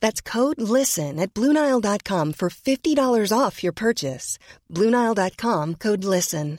[0.00, 4.38] That's code LISTEN at Bluenile.com for $50 off your purchase.
[4.72, 6.58] Bluenile.com code LISTEN.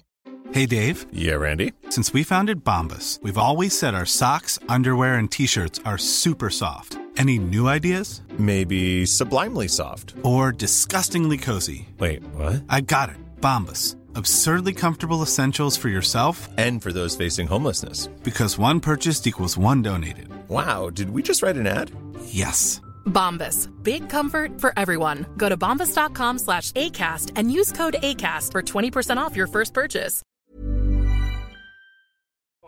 [0.54, 1.06] Hey Dave.
[1.14, 1.72] Yeah, Randy.
[1.90, 6.50] Since we founded Bombus, we've always said our socks, underwear, and t shirts are super
[6.50, 6.98] soft.
[7.18, 8.22] Any new ideas?
[8.38, 10.14] Maybe sublimely soft.
[10.24, 11.88] Or disgustingly cozy?
[12.00, 12.64] Wait, what?
[12.70, 13.18] I got it.
[13.42, 13.96] Bombus.
[14.16, 18.08] Absurdly comfortable essentials for yourself And for those facing homelessness.
[18.24, 20.28] because one purchased equals one donated.
[20.50, 21.92] Wow, did we just write an ad?
[22.26, 22.82] Yes.
[23.06, 23.70] Bombas.
[23.84, 25.26] Big comfort for everyone.
[25.38, 30.22] Go to bombas.com slash ACAST and use code ACAST for 20% off your first purchase.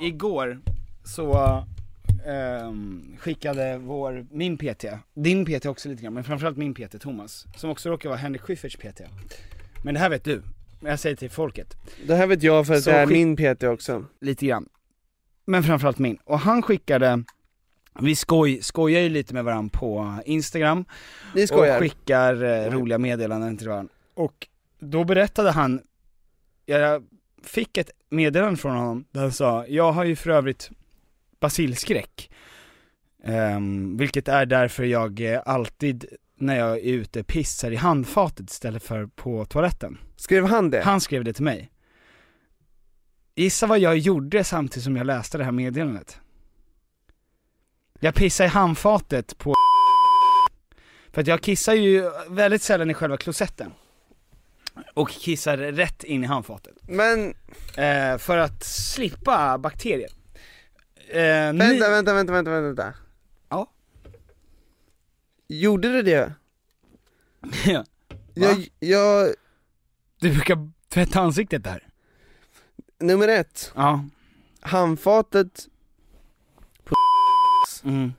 [0.01, 0.61] Igår
[1.03, 1.63] så
[2.25, 7.45] ehm, skickade vår, min PT, din PT också lite grann, men framförallt min PT Thomas,
[7.55, 9.01] som också råkar vara Henrik Schyfferts PT.
[9.83, 10.41] Men det här vet du,
[10.79, 13.63] jag säger till folket, Det här vet jag för att Så det är min PT
[13.63, 14.05] också.
[14.21, 14.69] lite grann.
[15.45, 16.17] Men framförallt min.
[16.23, 17.23] Och han skickade,
[17.99, 20.85] vi skoj, skojar ju lite med varandra på Instagram,
[21.35, 21.75] Ni skojar?
[21.75, 23.93] och skickar eh, roliga meddelanden till varandra.
[24.13, 24.47] Och
[24.79, 25.81] då berättade han,
[26.65, 27.03] jag
[27.43, 30.69] fick ett meddelande från honom där han sa, jag har ju för övrigt
[31.39, 32.31] basilskräck.
[33.23, 36.05] Ehm, vilket är därför jag eh, alltid
[36.37, 39.97] när jag är ute pissar i handfatet istället för på toaletten.
[40.15, 40.81] Skrev han det?
[40.81, 41.69] Han skrev det till mig.
[43.35, 46.19] Gissa vad jag gjorde samtidigt som jag läste det här meddelandet?
[48.03, 49.53] Jag pissade i handfatet på
[51.11, 53.73] För att jag kissar ju väldigt sällan i själva klosetten.
[54.93, 56.73] Och kissar rätt in i handfatet.
[56.81, 57.33] Men,
[57.77, 60.09] Eh, för att slippa bakterier.
[61.09, 62.93] Eh, vänta, ni- vänta, vänta, vänta, vänta.
[63.49, 63.71] Ja.
[65.47, 66.33] Gjorde du det?
[67.65, 67.85] Ja.
[68.33, 69.33] Jag, jag,
[70.19, 71.87] Du brukar tvätta ansiktet där.
[72.99, 74.05] nummer ett, Ja.
[74.61, 75.67] handfatet,
[77.83, 78.13] Mm.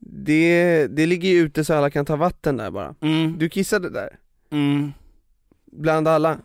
[0.00, 2.94] det, det ligger ju ute så alla kan ta vatten där bara.
[3.00, 3.38] Mm.
[3.38, 4.18] Du kissade där?
[4.50, 4.92] Mm.
[5.72, 6.38] Bland alla?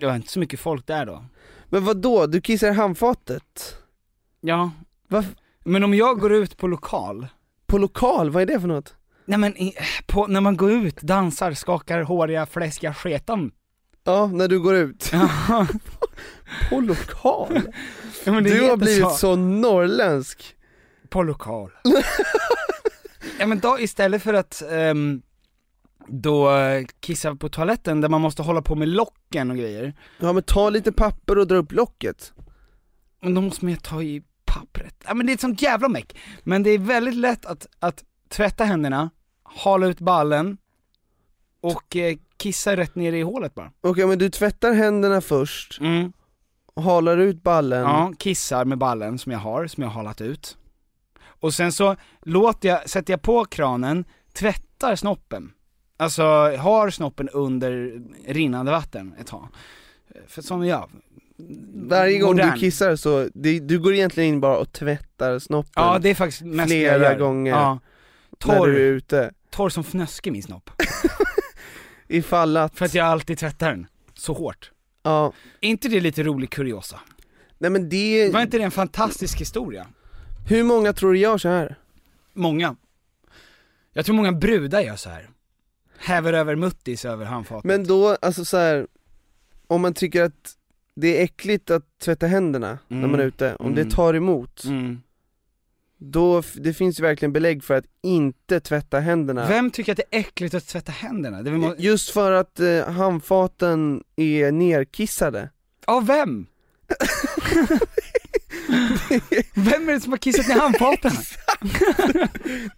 [0.00, 1.24] Det var inte så mycket folk där då.
[1.68, 2.26] Men vad då?
[2.26, 3.76] du kissar i handfatet?
[4.40, 4.70] Ja.
[5.08, 5.34] Varför?
[5.64, 7.26] Men om jag går ut på lokal,
[7.66, 8.94] På lokal, vad är det för något?
[9.28, 9.74] nej men i,
[10.06, 13.50] på, när man går ut, dansar, skakar håriga, fläskiga sketan.
[14.04, 15.10] Ja, när du går ut.
[15.12, 15.66] Ja,
[16.70, 17.60] På lokal?
[18.24, 19.36] men det Du har blivit så, så.
[19.36, 20.55] norrländsk.
[21.10, 21.70] På lokal.
[23.38, 25.22] ja men då istället för att ehm,
[26.08, 26.50] då
[27.00, 30.70] kissa på toaletten där man måste hålla på med locken och grejer, Ja men ta
[30.70, 32.32] lite papper och dra upp locket.
[33.22, 35.04] men då måste man ju ta i pappret.
[35.06, 36.16] Ja men det är ett sånt jävla meck.
[36.42, 39.10] Men det är väldigt lätt att, att tvätta händerna,
[39.42, 40.56] hala ut ballen
[41.60, 43.72] och eh, kissa rätt ner i hålet bara.
[43.80, 46.12] Okej men du tvättar händerna först, Mm.
[46.76, 50.56] halar ut ballen, Ja, kissar med ballen som jag har, som jag har halat ut.
[51.40, 55.52] Och sen så låter jag, sätter jag på kranen, tvättar snoppen.
[55.96, 56.22] Alltså
[56.56, 59.48] har snoppen under rinnande vatten ett tag.
[60.26, 60.90] För som jag.
[61.74, 62.52] varje gång Modern.
[62.54, 66.14] du kissar så, det, du går egentligen in bara och tvättar snoppen Ja det är
[66.14, 67.18] faktiskt mest det jag flera gör.
[67.18, 67.78] gånger Ja.
[68.44, 69.30] när Torr, du är ute.
[69.50, 70.70] torr som fnöske min snopp.
[72.08, 73.86] Ifall att, För att jag alltid tvättar den.
[74.14, 74.70] Så hårt.
[75.02, 77.00] ja, Är inte det lite rolig kuriosa?
[77.58, 79.86] nej men det, Var inte det en fantastisk historia?
[80.46, 81.76] Hur många tror du gör så här?
[82.32, 82.76] Många.
[83.92, 85.30] Jag tror många brudar gör så här.
[85.98, 87.64] Häver över muttis över handfatet.
[87.64, 88.86] Men då, alltså så här,
[89.66, 90.52] om man tycker att
[90.96, 93.10] det är äckligt att tvätta händerna när Mm.
[93.10, 93.74] man är ute, om Mm.
[93.88, 95.02] det tar emot, Mm.
[95.98, 100.04] då, det finns ju verkligen belägg för att inte tvätta händerna Vem tycker att det
[100.16, 101.50] är äckligt att tvätta händerna?
[101.50, 101.74] Må...
[101.78, 105.50] Just för att eh, handfaten är nerkissade
[105.84, 106.46] Av vem?
[109.54, 111.12] vem är det som har kissat i handfaten?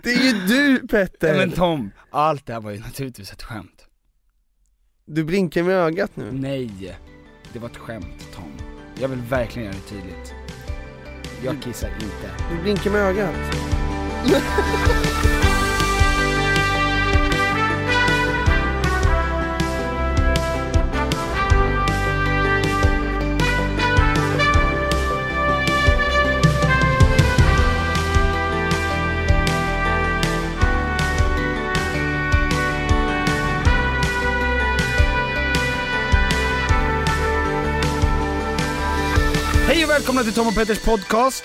[0.03, 1.29] Det är ju du Petter!
[1.29, 3.87] Nej men Tom, allt det här var ju naturligtvis ett skämt.
[5.07, 6.97] Du blinkar med ögat nu Nej,
[7.53, 8.53] det var ett skämt Tom.
[9.01, 10.35] Jag vill verkligen göra det tydligt.
[11.45, 12.45] Jag kissar inte.
[12.51, 13.35] Du blinkar med ögat
[40.09, 41.45] välkomna till Tom och Petters podcast.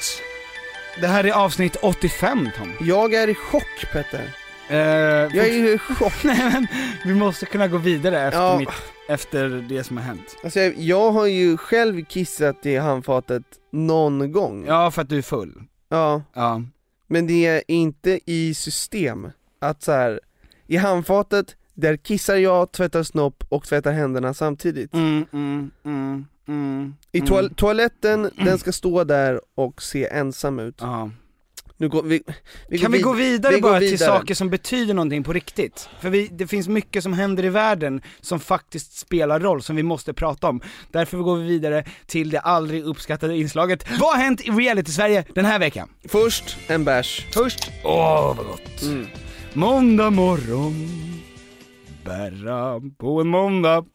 [1.01, 2.73] Det här är avsnitt 85 Tom.
[2.87, 4.35] Jag är i chock Petter
[4.69, 6.67] Eh, Jag är i chock Nej men,
[7.05, 8.57] vi måste kunna gå vidare efter, Ja.
[8.59, 8.69] mitt,
[9.09, 10.37] efter det som har hänt.
[10.43, 15.17] Alltså jag, jag har ju själv kissat i handfatet någon gång Ja, för att du
[15.17, 15.63] är full.
[15.89, 16.21] ja.
[16.33, 16.61] Ja.
[17.07, 19.31] Men det är inte i system
[19.61, 20.19] att så här,
[20.67, 26.95] i handfatet, där kissar jag, tvättar snopp och tvättar händerna samtidigt Mm, mm, mm, mm,
[27.11, 27.29] I mm.
[27.29, 31.09] toal- toaletten, den ska stå där och se ensam ut Ja.
[31.77, 32.23] Nu går vi,
[32.69, 34.07] vi Kan går vi gå vid- vidare vi bara till vidare.
[34.09, 35.89] saker som betyder någonting på riktigt?
[35.99, 39.83] För vi, det finns mycket som händer i världen som faktiskt spelar roll, som vi
[39.83, 40.61] måste prata om.
[40.91, 45.45] Därför går vi vidare till det aldrig uppskattade inslaget Vad har hänt i reality-Sverige den
[45.45, 45.89] här veckan?
[46.07, 48.81] Först en bärs Först, åh vad gott!
[48.83, 49.07] Mm.
[49.53, 50.73] Måndag morgon,
[52.05, 53.85] bära på en måndag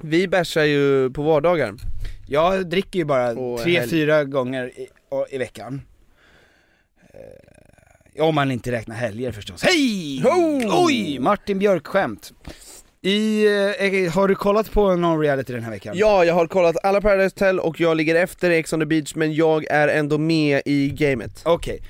[0.00, 1.74] Vi bärsar ju på vardagar
[2.28, 3.90] Jag dricker ju bara Och tre, helg.
[3.90, 4.88] fyra gånger i,
[5.30, 5.82] i veckan
[7.14, 9.62] eh, Om man inte räknar helger förstås.
[9.62, 10.20] Hej!
[10.22, 10.60] Ho!
[10.86, 11.18] Oj!
[11.18, 12.32] Martin Björk-skämt
[13.00, 15.94] I, eh, har du kollat på någon reality den här veckan?
[15.96, 19.14] Ja, jag har kollat alla Paradise Hotel och jag ligger efter Ex on the beach
[19.14, 21.80] men jag är ändå med i gamet Okej,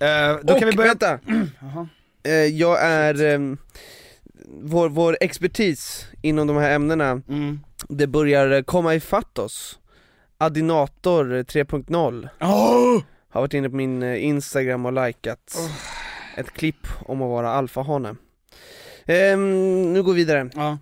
[0.00, 0.88] Eh, då och kan vi börja...
[0.88, 1.18] vänta!
[2.24, 3.58] Eh, jag är, ehm,
[4.48, 7.60] vår, vår expertis inom de här ämnena, Mm.
[7.88, 9.78] det börjar komma ifatt oss
[10.38, 13.02] Adinator 3.0 Åh!
[13.28, 15.56] har varit inne på min eh, instagram och likat
[16.36, 18.16] ett klipp om att vara alfahane
[19.06, 20.78] Ehm, Nu går vi vidare, Ja.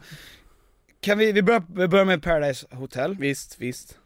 [1.00, 3.98] Kan vi, vi börjar, vi börjar med Paradise Hotel visst, visst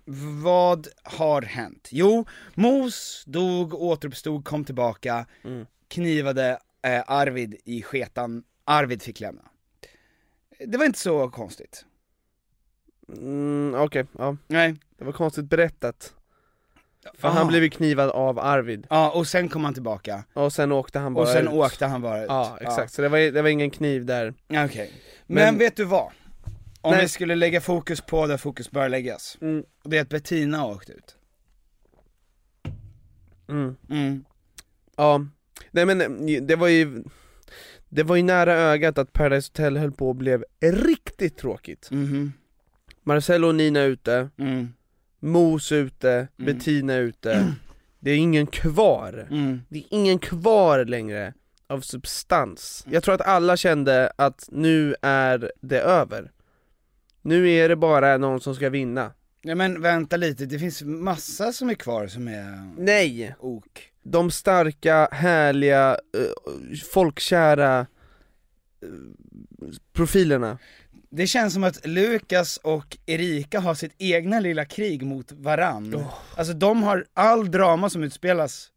[0.43, 1.89] Vad har hänt?
[1.93, 5.67] Jo, Mos dog, återuppstod, kom tillbaka, Mm.
[5.89, 9.43] knivade eh, Arvid i sketan, Arvid fick lämna.
[10.67, 11.85] Det var inte så konstigt.
[13.09, 14.75] mm, Okej, ja, Nej.
[14.99, 16.15] det var konstigt berättat
[17.19, 17.31] För Ah.
[17.31, 20.99] han blev ju knivad av Arvid, Ja, och sen kom han tillbaka, och sen åkte
[20.99, 21.53] han bara och sen ut.
[21.55, 22.29] åkte han bara ut.
[22.29, 24.65] Ja, exakt, så det var, det var ingen kniv där Ja.
[24.65, 24.93] Okej.
[25.27, 26.13] Men, Men- vet du vad?
[26.81, 27.01] Om Nej.
[27.03, 29.65] vi skulle lägga fokus på där fokus bör läggas, mm.
[29.85, 31.17] och det är att Bettina har åkt ut.
[33.49, 33.77] Mm.
[33.91, 34.25] Mm.
[34.97, 35.27] Ja,
[35.71, 37.05] nej men eh, det var ju
[37.95, 41.89] Det var ju nära ögat att Paradise Hotel höll på att blev riktigt tråkigt.
[41.91, 42.33] Mhm.
[43.03, 44.69] Marcello och Nina ute, Mm.
[45.21, 47.53] Mos ute, Bettina ute.
[48.01, 49.61] Det är ingen kvar, Mm.
[49.69, 51.35] det är ingen kvar längre
[51.67, 52.85] av substans.
[52.91, 56.31] Jag tror att alla kände att nu är det över.
[57.23, 59.13] Nu är det bara någon som ska vinna.
[59.43, 63.35] Ja men vänta lite, det finns massa som är kvar som är Nej!
[63.39, 63.91] ok.
[64.03, 67.87] De starka, härliga, eh, folkkära
[69.93, 70.59] profilerna
[71.11, 76.05] Det känns som att Lukas och Erika har sitt egna lilla krig mot varann.
[76.37, 78.71] Alltså de har, all drama som utspelas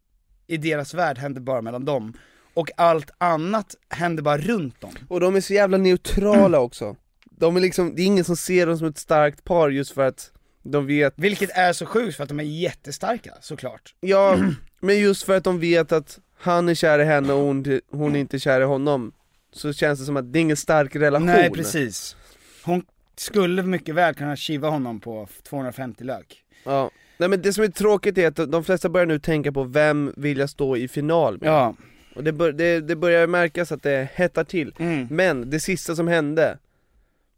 [0.46, 2.12] i deras värld händer bara mellan dem.
[2.54, 4.92] Och allt annat händer bara runt dem.
[5.08, 6.96] Och de är så jävla neutrala också
[7.30, 10.06] De är liksom, det är ingen som ser dem som ett starkt par just för
[10.06, 13.94] att de vet Vilket är så sjukt för att de är jättestarka, såklart.
[14.00, 14.38] Ja,
[14.80, 18.16] men just för att de vet att han är kär i henne och hon, hon
[18.16, 19.12] är inte kär i honom
[19.52, 22.16] Så känns det som att det är ingen stark relation Nej precis.
[22.64, 22.82] Hon
[23.16, 26.44] skulle mycket väl kunna kiva honom på 250 lök.
[26.64, 29.64] Ja, nej men det som är tråkigt är att de flesta börjar nu tänka på
[29.64, 31.48] vem vill jag stå i final med?
[31.48, 31.74] Ja.
[32.14, 35.06] Och det, bör, det, det börjar märkas att det hettar till Mm.
[35.10, 36.58] Men det sista som hände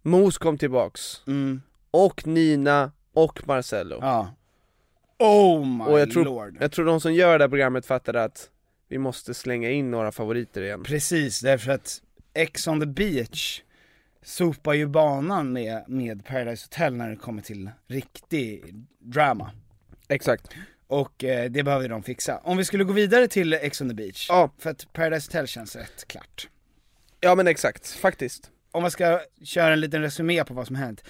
[0.02, 1.62] Mos kom tillbaks, Mm.
[1.90, 4.34] och Nina och Marcello Ja.
[5.18, 6.56] Oh my Och jag tror, lord.
[6.60, 8.48] jag tror de som gör det här programmet fattade att
[8.90, 12.02] vi måste slänga in några favoriter igen Precis, därför att
[12.34, 13.62] Ex on the beach
[14.22, 19.50] sopar ju banan med, med Paradise Hotel när det kommer till riktig drama.
[20.08, 20.48] Exakt
[20.86, 22.40] Och eh, det behöver de fixa.
[22.44, 24.50] Om vi skulle gå vidare till Ex on the beach, Ja.
[24.58, 26.48] för att Paradise Hotel känns rätt klart.
[27.20, 28.50] Ja men exakt, faktiskt.
[28.72, 31.04] Om man ska köra en liten resumé på vad som hänt.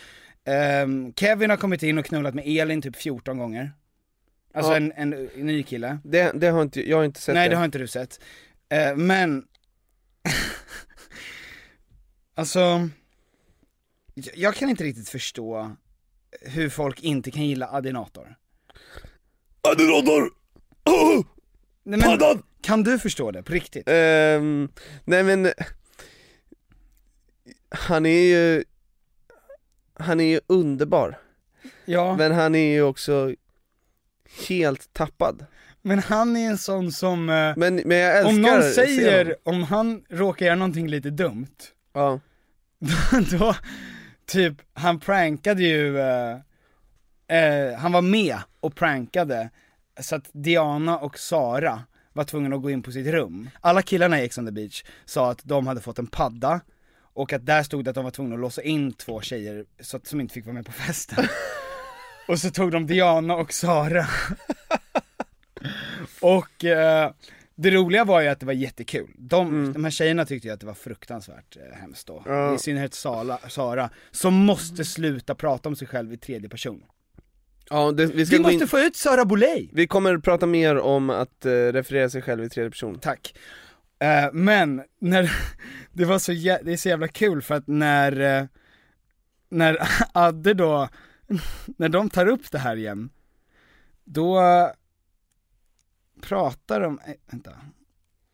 [0.44, 3.72] Ehm, Kevin har kommit in och knullat med Elin typ 14 gånger.
[4.54, 4.76] Alltså Ja.
[4.76, 5.98] en, en, en ny kille.
[6.04, 7.54] Det, det har inte, jag har inte sett Nej det.
[7.54, 8.20] det har inte du sett.
[8.68, 9.46] Eh, men,
[12.34, 12.88] alltså,
[14.14, 15.76] jag, jag kan inte riktigt förstå
[16.40, 18.36] hur folk inte kan gilla Adinator.
[19.62, 20.30] Adinator!
[21.84, 23.88] Nej, men, kan du förstå det på riktigt?
[23.88, 24.68] Ehm,
[25.04, 25.52] nej men
[27.68, 28.64] Han är ju
[29.94, 31.18] Han är ju underbar,
[31.84, 33.34] Ja, men han är ju också
[34.48, 35.46] helt tappad
[36.04, 40.04] han är en sån som, eh, Men, men jag älskar om någon säger, om han
[40.08, 41.56] råkar göra någonting lite dumt,
[41.92, 42.20] Ja,
[43.38, 43.54] då,
[44.26, 46.36] typ, han prankade ju, eh,
[47.28, 49.50] eh, han var med och prankade
[50.00, 51.82] så att Diana och Sara
[52.12, 53.50] var tvungna att gå in på sitt rum.
[53.60, 56.60] Alla killarna i Ex on the beach sa att de hade fått en padda
[57.14, 59.96] och att där stod det att de var tvungna att låsa in två tjejer så
[59.96, 61.24] att, som inte fick vara med på festen.
[62.28, 64.06] och så tog de Diana och Sara.
[66.20, 67.10] och eh,
[67.54, 69.10] det roliga var ju att det var jättekul.
[69.18, 72.22] De, de här tjejerna tyckte ju att det var fruktansvärt eh, hemskt då.
[72.26, 72.54] Ja.
[72.54, 76.82] I synnerhet Sala, Sara, som måste sluta prata om sig själv i tredje person.
[77.70, 79.68] ja det, vi ska Vi gå in, måste få ut Sara Boulay!
[79.72, 83.34] vi kommer prata mer om att eh, referera sig själv i tredje person Tack.
[83.98, 85.32] Eh, men, när,
[85.92, 88.44] det var så jä- det är så jävla kul för att när, eh,
[89.50, 89.78] när
[90.12, 90.88] Adde då,
[91.66, 93.10] när de tar upp det här igen,
[94.04, 94.40] då
[96.20, 97.50] pratar de, eh, vänta,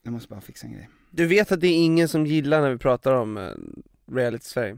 [0.03, 0.89] jag måste bara fixa en grej.
[1.11, 3.51] Du vet att det är ingen som gillar när vi pratar om eh,
[4.15, 4.77] reality Sverige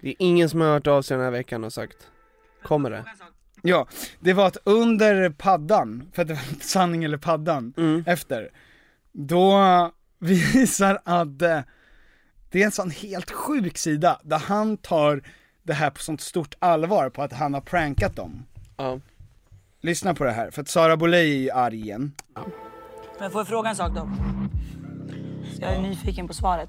[0.00, 2.10] Det är ingen som har hört av sig den här veckan och sagt
[2.62, 3.04] Kommer det?
[3.62, 3.88] Ja,
[4.20, 8.04] det var att under paddan, för att det var sanning eller paddan, Mm.
[8.06, 8.50] efter,
[9.12, 9.60] då
[10.18, 11.64] visar Adde,
[12.50, 15.22] det är en sån helt sjuk sida, där han tar
[15.66, 18.46] det här på sånt stort allvar på att han har prankat dem.
[18.76, 18.98] Ja.
[19.80, 22.12] Lyssna på det här, för att Sara Boulay är ju arg igen.
[23.18, 24.10] Men får jag fråga en sak då?
[25.56, 26.68] Så jag är nyfiken på svaret.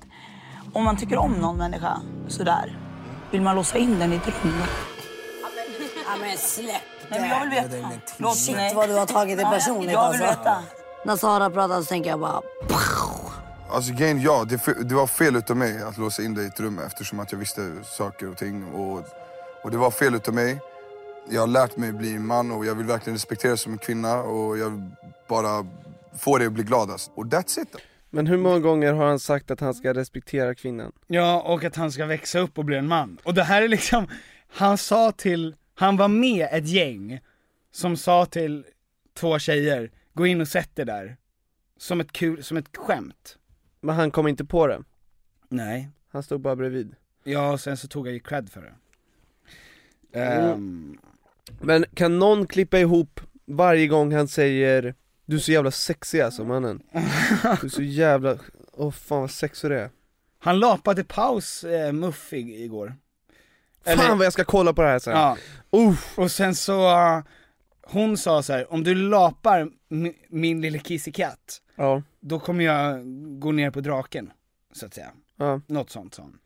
[0.74, 2.78] Om man tycker om någon människa sådär,
[3.32, 4.54] vill man låsa in den i ett rum?
[6.06, 7.90] Ja men släpp Nej men jag vill veta.
[8.18, 10.40] Låt Shit vad du har tagit det Ja, personligt Jag vill alltså.
[10.40, 10.58] veta.
[11.06, 12.42] När Sara pratar så tänker jag bara
[13.70, 16.60] Alltså grejen, ja, det, det var fel utav mig att låsa in dig i ett
[16.60, 18.64] rum eftersom att jag visste saker och ting.
[18.64, 19.06] Och,
[19.64, 20.60] och det var fel utav mig.
[21.30, 24.22] Jag har lärt mig bli en man och jag vill verkligen respekteras som en kvinna
[24.22, 24.90] och jag vill
[25.28, 25.68] bara
[26.20, 27.12] få dig att bli glad alltså.
[27.16, 27.76] Och that's it.
[28.10, 30.92] Men hur många gånger har han sagt att han ska respektera kvinnan?
[31.08, 33.18] Ja, och att han ska växa upp och bli en man.
[33.24, 34.08] Och det här är liksom,
[34.48, 37.20] han sa till, han var med ett gäng
[37.72, 38.66] som sa till
[39.20, 41.18] två tjejer, gå in och sätt er där.
[41.80, 43.38] Som ett kul, som ett skämt.
[43.88, 44.84] Men han kom inte på det,
[45.50, 45.90] Nej.
[46.12, 48.74] han stod bara bredvid Ja, och sen så tog jag ju cred för det.
[50.20, 50.52] Mm.
[50.52, 50.98] Ehm,
[51.62, 56.44] Men kan någon klippa ihop varje gång han säger Du är så jävla sexig alltså
[56.44, 56.84] mannen
[57.62, 58.38] Du är så jävla,
[58.74, 59.90] åh fan vad sexig du är
[60.40, 62.96] han lapade paus eh, Muff i- igår.
[63.86, 65.38] Fan vad jag ska kolla på det här sen Ja,
[65.72, 66.18] Uff.
[66.18, 67.24] och sen så, uh,
[67.84, 73.02] hon sa så här: om du lapar mi- min lille kissekatt, Ja, då kommer jag
[73.40, 74.32] gå ner på draken,
[74.74, 75.12] så att säga.
[75.38, 76.40] ja, Något sånt han.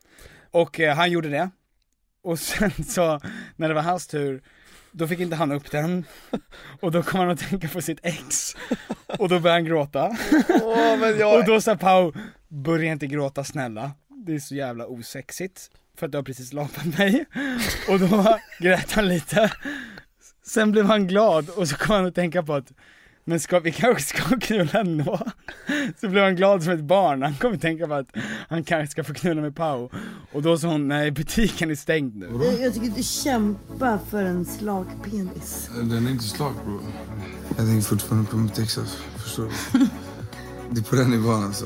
[0.50, 1.50] Och eh, han gjorde det.
[2.22, 3.20] Och sen så,
[3.56, 4.42] när det var hans tur,
[4.92, 6.04] då fick inte han upp den.
[6.80, 8.56] Och då kom han att tänka på sitt ex.
[9.18, 10.08] Och då började han gråta.
[11.00, 12.12] Men jag, Och då sa Pau,
[12.48, 13.90] börja inte gråta snälla.
[14.08, 15.70] Det är så jävla osexigt.
[15.96, 17.24] För att du har precis lapat mig.
[17.88, 19.52] Och då grät han lite.
[20.46, 22.72] Sen blev han glad och så kom han att tänka på att
[23.24, 25.20] men ska, vi kanske ska knulla ändå.
[26.00, 28.08] Så blev han glad som ett barn, han kom att tänka på att
[28.48, 29.88] han kanske ska få knulla med Pau.
[30.32, 32.56] Och då sa hon, nej butiken är stängd nu.
[32.60, 35.70] Jag tycker du kämpar för en slak penis.
[35.74, 36.80] Den är inte slak bro.
[37.48, 38.98] Jag tänker fortfarande på mitt ex alltså.
[39.16, 39.86] Förstår du?
[40.70, 41.64] Det är på den nivån alltså.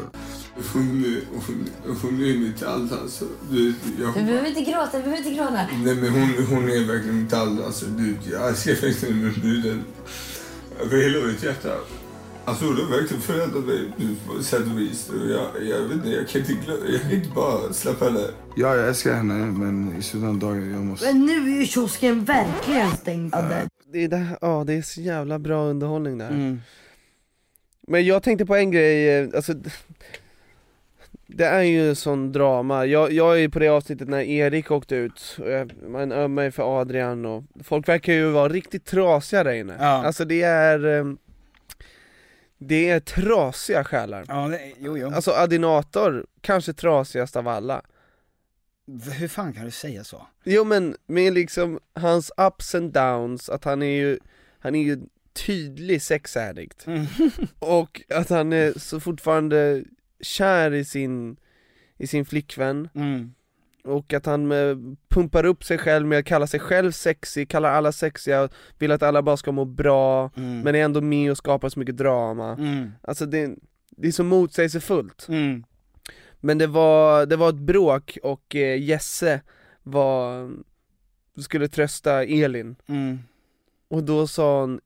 [0.73, 1.05] Hon
[2.25, 3.25] är mitt allt alltså.
[3.51, 5.67] Du, jag, Du behöver inte gråta, du behöver inte gråta.
[5.85, 7.87] Nej men hon, hon är verkligen mitt allt alltså.
[7.87, 9.85] Du, jag älskar verkligen den bruden.
[10.91, 11.75] Hela mitt hjärta.
[12.45, 13.91] Alltså hon har verkligen förändrat mig
[14.27, 15.11] på sätt och vis.
[15.31, 18.21] Jag, jag vet inte, jag kan inte, glö- jag kan inte bara släppa henne.
[18.57, 21.07] Ja, jag älskar henne men i slutna dagar jag måste...
[21.07, 23.35] Men nu är ju kiosken verkligen stängd.
[23.35, 23.69] Adde.
[23.93, 26.61] det är, det, här- ja, det är så jävla bra underhållning där Mm.
[27.89, 29.55] Men jag tänkte på en grej, eh, alltså
[31.29, 34.97] Det är ju sån drama, jag, jag är ju på det avsnittet när Erik åkte
[34.97, 39.45] ut, och jag, man ömmar ju för Adrian och folk verkar ju vara riktigt trasiga
[39.45, 39.87] där inne Ja.
[39.87, 41.19] Alltså det är ehm,
[42.59, 45.11] Det är trasiga själar Ja, det, jo jo.
[45.15, 47.83] Alltså Adinator, kanske trasigast av alla
[49.19, 50.27] Hur fan kan du säga så?
[50.45, 54.19] Jo men med liksom hans ups and downs, att han är ju,
[54.59, 54.99] han är ju
[55.47, 57.07] tydlig sex addict Mm.
[57.59, 59.85] Och att han är så fortfarande
[60.21, 61.37] kär i sin,
[61.97, 63.33] i sin flickvän Mm.
[63.85, 64.77] Och att han eh,
[65.09, 69.03] pumpar upp sig själv med att kalla sig själv sexig, kallar alla sexiga, vill att
[69.03, 70.61] alla bara ska må bra Mm.
[70.61, 72.91] Men är ändå med och skapar så mycket drama Mm.
[73.03, 73.55] Alltså det,
[73.91, 75.65] det är så motsägelsefullt Mm.
[76.41, 79.41] Men det var, det var ett bråk och eh, Jesse
[79.83, 80.51] var,
[81.39, 83.19] skulle trösta Elin Mm.
[83.89, 84.81] Och då sa hon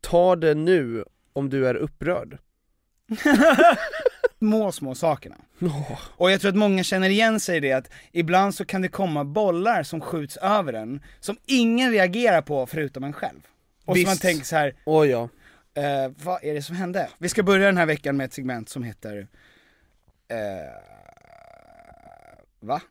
[0.00, 2.38] Ta det nu om du är upprörd
[4.40, 5.36] små, små sakerna.
[6.16, 8.88] Och jag tror att många känner igen sig i det att ibland så kan det
[8.88, 13.40] komma bollar som skjuts över en, som ingen reagerar på förutom en själv.
[13.84, 14.06] Och så Visst.
[14.06, 15.28] man tänker så här, Oj ja
[15.74, 17.08] eh, vad är det som hände?
[17.18, 19.26] Vi ska börja den här veckan med ett segment som heter,
[20.28, 20.36] eh,
[22.60, 22.82] va?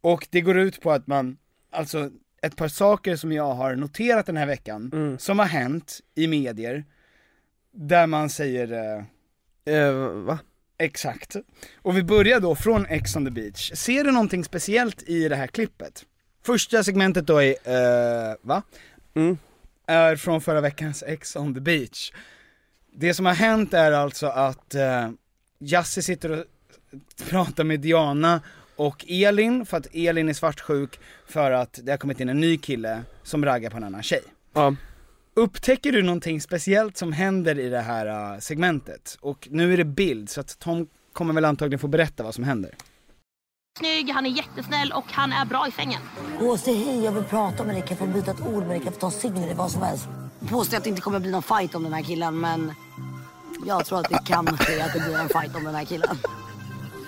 [0.00, 1.36] Och det går ut på att man,
[1.70, 2.10] alltså
[2.42, 5.18] ett par saker som jag har noterat den här veckan, Mm.
[5.18, 6.84] som har hänt i medier,
[7.72, 9.04] där man säger eh,
[9.64, 9.92] eh,
[10.24, 10.38] Va?
[10.78, 11.36] Exakt.
[11.82, 13.72] Och vi börjar då från Ex on the beach.
[13.74, 16.04] Ser du någonting speciellt i det här klippet?
[16.42, 18.62] Första segmentet då är, eh, va?
[19.14, 19.38] Mm.
[19.86, 22.12] Är från förra veckans Ex on the beach.
[22.92, 25.10] Det som har hänt är alltså att eh,
[25.58, 26.44] Jasse sitter och
[27.28, 28.40] pratar med Diana
[28.76, 32.58] och Elin, för att Elin är svartsjuk för att det har kommit in en ny
[32.58, 34.22] kille som raggar på en annan tjej.
[34.52, 34.74] Ja.
[35.36, 39.18] Upptäcker du någonting speciellt som händer i det här uh, segmentet?
[39.20, 42.44] Och nu är det bild, så att Tom kommer väl antagligen få berätta vad som
[42.44, 42.74] händer.
[43.78, 46.00] Snygg, han är jättesnäll och han är bra i sängen.
[46.40, 47.82] Åh, säg hej, jag vill prata med dig.
[47.82, 48.80] Kan få byta ett ord med dig?
[48.80, 49.54] Kan få ta sign med dig?
[49.54, 50.08] Vad som helst.
[50.50, 52.72] Påstår att det inte kommer bli någon fight om den här killen, men
[53.66, 56.16] jag tror att det kan ske att det blir en fight om den här killen.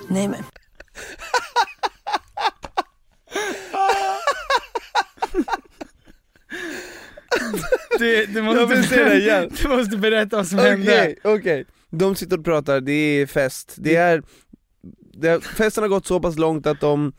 [0.09, 0.45] Nej, men.
[7.99, 9.51] Du, du måste, Jag vill se det igen.
[9.63, 11.15] Du måste berätta vad som Okej, hände.
[11.25, 11.65] okej.
[11.91, 14.23] De sitter och pratar, det är fest, det är,
[15.15, 17.13] det, festen har gått så pass långt att de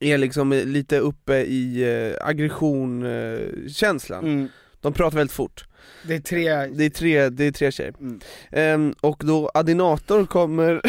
[0.00, 4.48] är liksom lite uppe i eh, aggression-känslan Mm.
[4.80, 5.64] De pratar väldigt fort
[6.06, 8.20] Det är tre, Det är tre, det är tre tjejer Mm.
[8.50, 10.80] Ehm, Och då Adinator kommer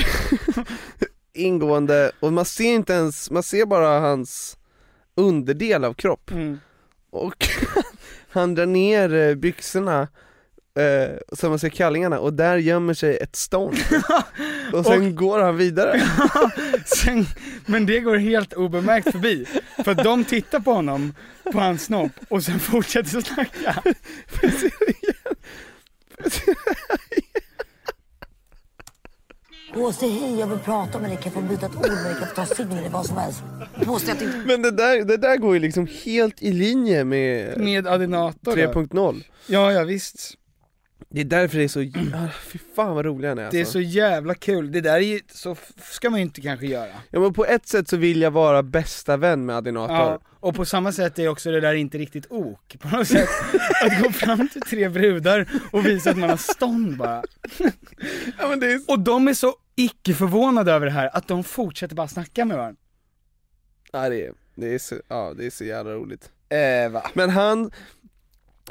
[1.34, 4.58] ingående, och man ser inte ens, man ser bara hans
[5.16, 6.60] underdel av kropp mm.
[7.10, 7.48] och
[8.30, 10.02] han drar ner eh, byxorna
[10.80, 13.78] eh, så man ser kallingarna och där gömmer sig ett stånd
[14.74, 16.02] och sen går han vidare
[16.86, 17.26] Sen,
[17.66, 19.46] men det går helt obemärkt förbi.
[19.86, 21.14] För att de tittar på honom,
[21.52, 23.84] på hans snopp, och sen fortsätter snacka.
[29.94, 31.18] Säg hej, jag vill prata med dig.
[31.18, 32.14] Kan jag få byta ett ord med dig?
[32.14, 32.90] Kan jag få ta sign med dig?
[32.92, 33.44] Vad som helst.
[34.10, 34.38] Att inte...
[34.46, 38.82] Men det där, det där går ju liksom helt i linje med Med Adinator då.
[38.82, 40.34] 3.0 Ja, ja visst.
[41.12, 41.80] Det är därför det är så,
[42.16, 43.56] ah, fy fan vad roliga han är alltså.
[43.56, 44.72] Det är så jävla kul.
[44.72, 46.92] Det där är ju, så ska man ju inte kanske göra.
[47.10, 50.56] Ja men på ett sätt så vill jag vara bästa vän med Adinator Ja, och
[50.56, 53.30] på samma sätt är också det där inte riktigt ok, på något sätt.
[53.86, 57.24] Att gå fram till tre brudar och visa att man har stånd bara.
[58.40, 58.82] Ja, men det är...
[58.88, 62.58] Och de är så icke förvånade över det här, att de fortsätter bara snacka med
[62.58, 62.82] varandra.
[63.92, 67.12] Ja det är, det är så, ja det är så jävla roligt Eh, va?
[67.14, 67.72] Men han,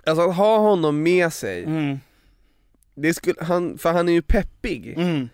[0.06, 1.98] alltså att ha honom med sig, Mm,
[3.02, 5.28] det skulle, han, för han är ju peppig mm,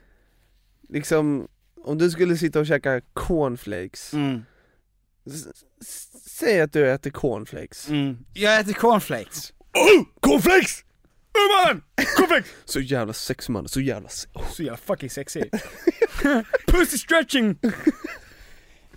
[0.89, 1.49] Liksom,
[1.85, 4.45] om du skulle sitta och käka cornflakes, mm,
[5.27, 5.47] s-
[5.81, 8.17] s- säg att du äter cornflakes mm.
[8.33, 9.53] Jag äter cornflakes.
[9.73, 10.05] Oh!
[10.21, 10.85] Cornflakes!
[11.35, 11.83] Oh man!
[12.17, 12.51] Cornflakes!
[12.65, 14.51] Så jävla sexig man, så jävla se- oh.
[14.53, 15.43] Så jävla fucking sexy.
[16.67, 17.57] Pussy stretching!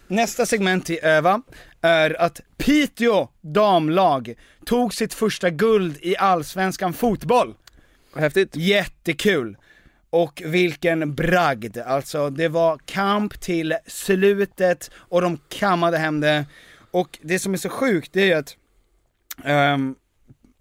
[0.07, 1.41] Nästa segment i Öva
[1.81, 4.33] är att Piteå damlag
[4.65, 7.55] tog sitt första guld i allsvenskan fotboll.
[8.17, 9.57] Häftigt Jättekul!
[10.09, 16.45] Och vilken bragd, alltså det var kamp till slutet och de kammade hem det.
[16.91, 18.57] Och det som är så sjukt det är ju att
[19.75, 19.95] um,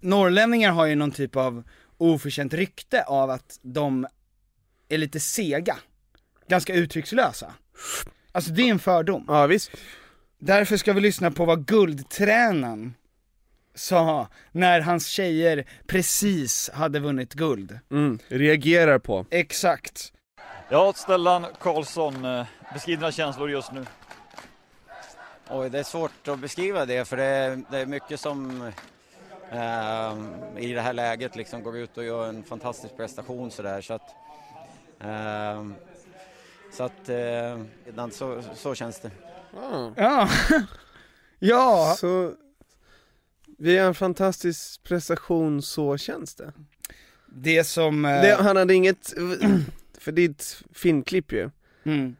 [0.01, 1.63] norrlänningar har ju någon typ av
[1.97, 4.07] oförtjänt rykte av att de
[4.89, 5.77] är lite sega,
[6.47, 7.53] ganska uttryckslösa.
[8.31, 9.25] Alltså det är en fördom.
[9.27, 9.71] Ja visst
[10.39, 12.93] Därför ska vi lyssna på vad guldtränaren
[13.77, 17.79] sa när hans tjejer precis hade vunnit guld.
[17.91, 18.19] mm.
[18.27, 20.13] Reagerar på Exakt.
[20.69, 23.85] Ja, Stellan Karlsson, eh, beskriv dina känslor just nu.
[25.49, 28.61] Oj, det är svårt att beskriva det för det är, det är mycket som
[29.51, 33.93] eh, i det här läget liksom går ut och gör en fantastisk prestation sådär så
[33.93, 34.15] att
[34.99, 35.65] eh,
[36.71, 39.11] så att eh, så, så känns det.
[39.95, 40.29] Ja.
[41.39, 41.95] ja.
[41.97, 42.33] Så
[43.57, 46.53] vi gör en fantastisk prestation, så känns det.
[47.35, 48.05] Det som...
[48.05, 49.13] eh, Det, han hade inget,
[49.99, 51.49] för det är ett filmklipp ju.
[51.85, 52.15] Mm.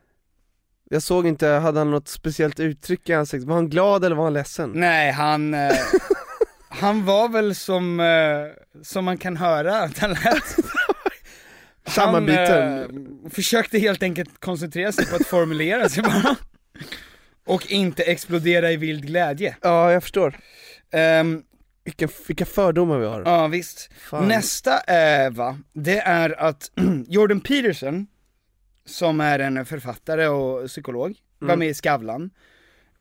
[0.89, 3.47] Jag såg inte, hade han något speciellt uttryck i ansiktet?
[3.47, 4.71] Var han glad eller var han ledsen?
[4.75, 5.71] Nej, han, eh,
[6.69, 10.55] han var väl som, eh, som man kan höra att han lät.
[11.87, 12.79] Sammanbiten.
[12.79, 16.35] Eh, försökte helt enkelt koncentrera sig på att formulera sig bara.
[17.45, 19.55] Och inte explodera i vild glädje.
[19.61, 20.37] Ja, jag förstår.
[20.91, 21.43] Um,
[21.83, 23.21] vilka, vilka fördomar vi har.
[23.25, 23.89] Ja, visst.
[23.93, 24.27] Fan.
[24.27, 26.71] Nästa är, va, det är att
[27.07, 28.07] Jordan Peterson,
[28.85, 31.59] som är en författare och psykolog, var Mm.
[31.59, 32.29] med i Skavlan.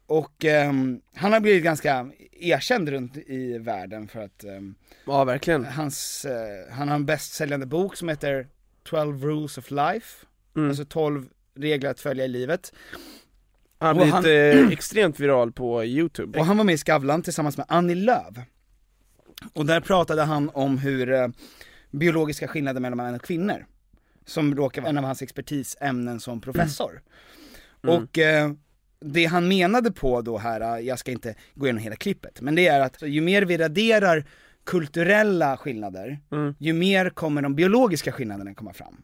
[0.07, 4.75] Och ehm, han har blivit ganska erkänd runt i världen för att ehm,
[5.07, 5.65] Ja, verkligen.
[5.65, 8.47] hans, eh, han har en bästsäljande bok som heter
[8.83, 10.69] 12 rules of life, Mm.
[10.69, 12.73] alltså 12 regler att följa i livet.
[13.79, 16.39] Han har blivit han- eh, extremt viral på youtube.
[16.39, 18.35] Och han var med i Skavlan tillsammans med Annie Lööf.
[19.53, 21.29] Och där pratade han om hur eh,
[21.91, 23.67] biologiska skillnader mellan män och kvinnor,
[24.25, 27.03] som råkar vara en av hans expertisämnen som professor.
[27.85, 27.97] Mm.
[27.97, 28.51] Och eh,
[29.01, 32.55] det han menade på då här, eh, jag ska inte gå igenom hela klippet, men
[32.55, 34.25] det är att ju mer vi raderar
[34.65, 36.55] kulturella skillnader, Mm.
[36.59, 38.97] ju mer kommer de biologiska skillnaderna komma fram.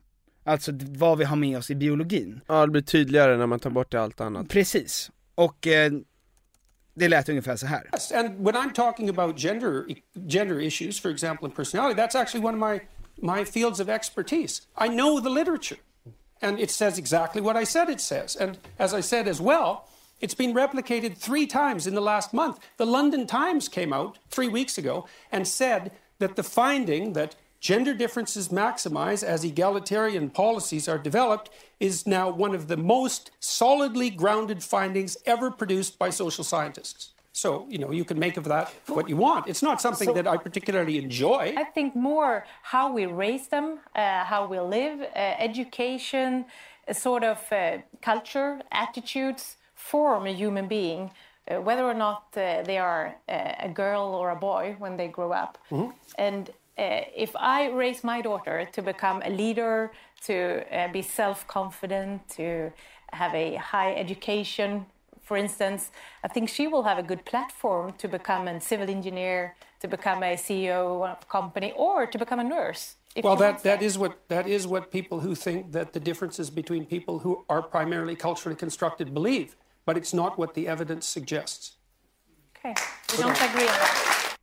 [0.45, 2.41] Alltså vad vi har med oss i biologin.
[2.47, 4.49] Ja, det blir tydligare när man tar bort allt annat.
[4.49, 5.11] Precis.
[5.35, 5.93] Och eh,
[6.95, 7.91] det lät ungefär så här.
[7.93, 9.85] Yes, and when I'm talking about gender
[10.29, 12.81] gender issues, for example, in personality, that's actually one of my
[13.17, 14.63] my fields of expertise.
[14.81, 15.81] I know the literature,
[16.41, 18.37] and it says exactly what I said it says.
[18.37, 19.89] And as I said as well,
[20.21, 22.59] it's been replicated three times in the last month.
[22.77, 27.95] The London Times came out three weeks ago and said that the finding that gender
[27.95, 31.49] differences maximize as egalitarian policies are developed
[31.79, 37.13] is now one of the most solidly grounded findings ever produced by social scientists.
[37.33, 39.47] So, you know, you can make of that what you want.
[39.47, 41.55] It's not something So- that I particularly enjoy.
[41.57, 46.45] I think more how we raise them, uh, how we live, uh, education,
[46.89, 51.13] a sort of uh, culture, attitudes form a human being,
[51.49, 55.09] uh, whether or not uh, they are uh, a girl or a boy when they
[55.09, 55.59] grow up.
[56.19, 59.93] And uh, if I raise my daughter to become a leader,
[60.25, 62.73] to uh, be self confident, to
[63.13, 64.87] have a high education,
[65.23, 65.91] for instance,
[66.25, 70.23] I think she will have a good platform to become a civil engineer, to become
[70.23, 72.97] a CEO of a company, or to become a nurse.
[73.15, 76.01] if well, she that, that is what that is what people who think that the
[76.01, 81.07] differences between people who are primarily culturally constructed believe, but it's not what the evidence
[81.07, 81.77] suggests.
[82.57, 82.75] Okay,
[83.11, 84.37] we don't agree on that.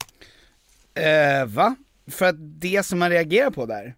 [0.96, 1.78] Eh, va?
[2.10, 3.96] För att det som man reagerar på där,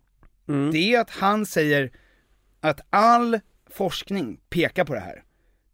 [0.71, 1.91] det är att han säger
[2.59, 5.23] att all forskning pekar på det här.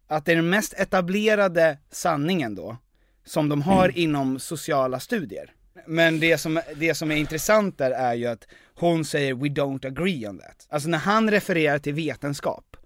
[0.08, 2.78] Att det är den mest etablerade sanningen då,
[3.26, 5.54] som de har inom sociala studier.
[5.88, 9.88] Men det som, det som är intressant där är ju att hon säger 'We don't
[9.88, 12.78] agree on that' Alltså när han refererar till vetenskap,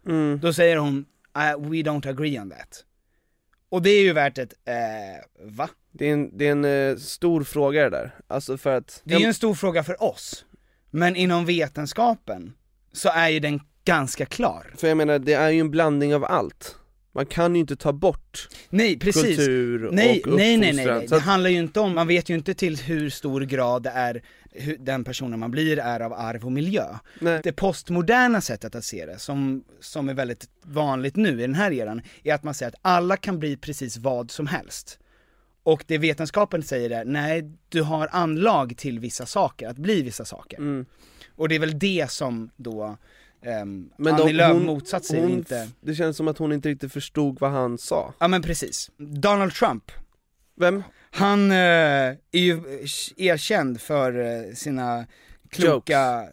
[0.41, 1.05] då säger hon
[1.37, 2.83] "Uh, 'We don't agree on that'
[3.69, 5.69] Och det är ju värt ett, eh, va?
[5.91, 9.13] Det är en, det är en eh, stor fråga det där, alltså för att Det
[9.13, 10.45] är ju en stor fråga för oss,
[10.91, 12.53] men inom vetenskapen
[12.93, 14.73] så är ju den ganska klar.
[14.77, 16.75] För jag menar, det är ju en blandning av allt
[17.13, 20.97] Man kan ju inte ta bort Nej precis, kultur nej, och nej, nej, nej, uppfostran.
[20.97, 21.07] nej.
[21.07, 23.89] Så det handlar ju inte om, man vet ju inte till hur stor grad det
[23.89, 26.85] är, hur den personen man blir är av arv och miljö.
[27.43, 31.71] Det postmoderna sättet att se det, som, som är väldigt vanligt nu i den här
[31.71, 34.97] eran, är att man säger att alla kan bli precis vad som helst.
[35.63, 40.25] Och det vetenskapen säger är, nej du har anlag till vissa saker, att bli vissa
[40.25, 40.57] saker.
[40.57, 40.85] Mm.
[41.35, 42.97] Och det är väl det som då
[43.63, 45.69] um, Men Annie Lööf motsatt sig hon inte.
[45.81, 48.91] Det känns som att hon inte riktigt förstod vad han sa Ja men precis.
[48.97, 49.91] Donald Trump.
[50.55, 50.83] Vem?
[51.11, 52.61] Han eh, är ju
[53.17, 55.05] erkänd för eh, sina
[55.49, 56.27] kloka,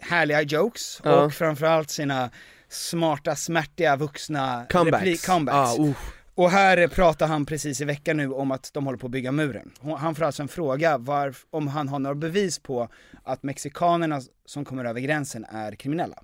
[0.00, 1.24] härliga jokes Ja.
[1.24, 2.30] och framförallt sina
[2.68, 5.26] smarta, smärtiga, vuxna Comebacks.
[5.26, 5.78] comebacks.
[5.78, 5.96] Ah, uh.
[6.34, 9.32] Och här pratar han precis i veckan nu om att de håller på att bygga
[9.32, 9.70] muren.
[9.98, 12.88] Han får alltså en fråga var, om han har några bevis på
[13.24, 16.18] att mexikanerna som kommer över gränsen är kriminella.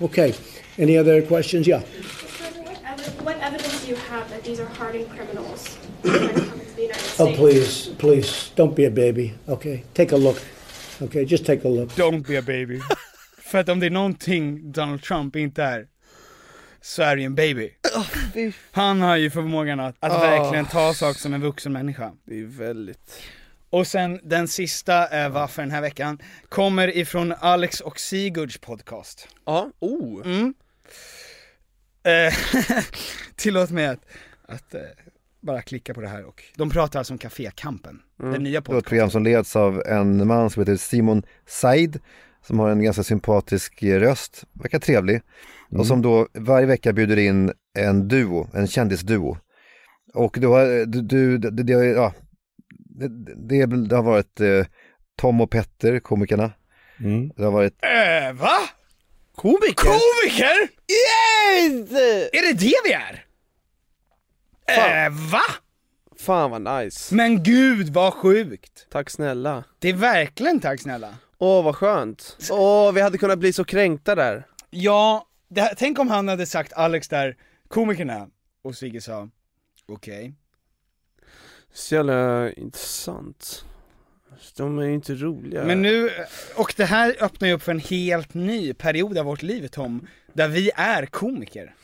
[0.00, 0.32] Okay.
[0.78, 1.68] Any other questions?
[1.68, 1.82] Yeah.
[3.24, 5.78] What evidence do you have that these are hardened criminals?
[7.18, 9.34] Oh, please, please, don't be a baby.
[9.46, 10.36] Okay, take a look.
[11.02, 11.88] Okay, just take a look.
[11.96, 12.80] Don't be a baby.
[13.42, 15.86] För att om det är någonting Donald Trump inte är,
[16.80, 17.70] så är det ju en baby.
[18.72, 22.12] Han har ju förmågan att, att verkligen ta saker som en vuxen människa.
[22.24, 23.22] Det är väldigt...
[23.70, 28.58] Och sen den sista eh, var för den här veckan, kommer ifrån Alex och Sigurds
[28.58, 29.28] podcast.
[29.44, 30.22] Ja, oh!
[30.26, 30.54] Mm.
[32.02, 32.34] Eh,
[33.36, 34.00] tillåt mig att,
[34.48, 34.80] att eh,
[35.40, 38.32] bara klicka på det här och, de pratar alltså om Cafékampen, Mm.
[38.32, 38.88] den nya Det var ett podcasten.
[38.88, 42.00] program som leds av en man som heter Simon Said
[42.46, 45.22] som har en ganska sympatisk röst, verkar trevlig
[45.70, 49.38] och som då varje vecka bjuder in en duo, en kändisduo.
[50.14, 52.12] Och då, har- du, du, det, det, ja,
[52.68, 53.08] det,
[53.48, 54.66] det, det har varit eh,
[55.16, 56.50] Tom och Petter, komikerna.
[57.36, 58.58] Det har varit Eh, va?
[59.34, 59.74] Komiker?
[59.74, 60.68] Komiker?
[60.88, 61.90] Yes!
[62.32, 63.24] Är det det vi är?
[65.06, 65.40] Eh, va?
[66.18, 67.14] Fan vad nice.
[67.14, 68.86] Men gud vad sjukt!
[68.90, 69.64] Tack snälla.
[69.78, 71.14] Det är verkligen tack snälla.
[71.38, 72.36] Åh vad skönt.
[72.50, 74.46] Åh, vi hade kunnat bli så kränkta där.
[74.70, 77.36] Ja, här, tänk om han hade sagt Alex där,
[77.68, 78.28] komikerna,
[78.62, 79.28] och Sigge sa,
[79.86, 80.34] okej.
[81.72, 83.64] Så jävla intressant.
[84.56, 85.64] De är ju inte roliga.
[85.64, 86.10] Men nu,
[86.56, 90.06] och det här öppnar ju upp för en helt ny period av vårt liv Tom,
[90.32, 91.74] där vi är komiker.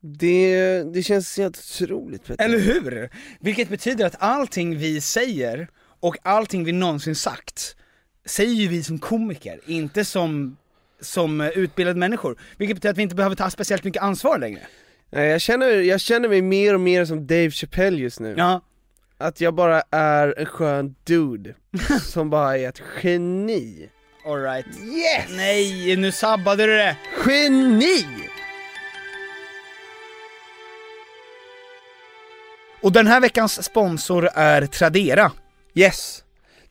[0.00, 2.44] Det, det känns helt otroligt Petter.
[2.44, 3.10] Eller hur?
[3.40, 5.68] Vilket betyder att allting vi säger,
[6.00, 7.76] och allting vi någonsin sagt,
[8.24, 10.56] säger ju vi som komiker, inte som,
[11.02, 12.38] som eh, utbildade människor.
[12.56, 14.60] Vilket betyder att vi inte behöver ta speciellt mycket ansvar längre.
[15.10, 18.34] Nej, jag, känner, jag känner mig mer och mer som Dave Chappelle just nu.
[18.38, 18.60] Ja.
[19.18, 21.54] Att jag bara är en skön dude,
[22.02, 23.88] som bara är ett geni.
[24.26, 24.66] Alright.
[24.66, 25.26] Yes!
[25.30, 26.96] Nej, nu sabbade du det!
[27.26, 28.06] Geni!
[32.82, 35.32] Och den här veckans sponsor är Tradera.
[35.74, 36.21] Yes!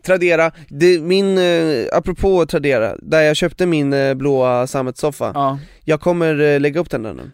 [0.04, 5.60] Tradera, det, min, eh, apropå Tradera, där jag köpte min eh, blåa sammetssoffa, Ja.
[5.84, 7.32] jag kommer eh, lägga upp den där nu.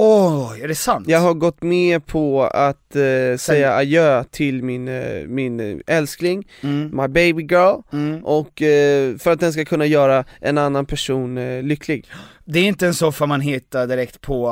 [0.00, 1.08] Åh, är det sant?
[1.08, 6.46] Jag har gått med på att eh, säga adjö till min, eh, min eh, älskling,
[6.62, 6.90] Mm.
[6.96, 7.80] my baby girl,
[8.24, 12.06] och eh, för att den ska kunna göra en annan person eh, lycklig.
[12.44, 14.48] Det är inte en soffa man hittar direkt på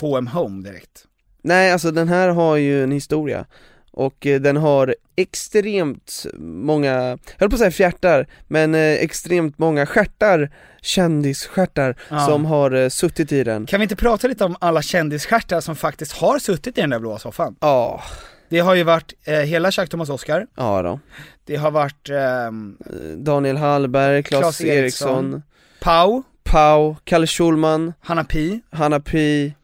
[0.00, 1.04] H&M Home direkt.
[1.42, 3.46] Nej, alltså den här har ju en historia
[3.96, 9.58] och eh, den har extremt många, jag höll på att säga fjärtar, men eh, extremt
[9.58, 10.50] många stjärtar,
[10.82, 12.18] kändisstjärtar, Ja.
[12.26, 13.66] som har eh, suttit i den.
[13.66, 16.98] Kan vi inte prata lite om alla kändisstjärtar som faktiskt har suttit i den där
[16.98, 17.56] blåa soffan?
[17.60, 18.02] Ja.
[18.48, 21.00] Det har ju varit eh, hela Jacques Thomas Oscar, Ja då.
[21.44, 22.76] det har varit ehm,
[23.16, 25.42] Daniel Hallberg, Claes, Claes Eriksson, Eriksson,
[25.80, 29.54] Pau, Pau, Kalle Schulman, Hanna Pi, Hanna Pi,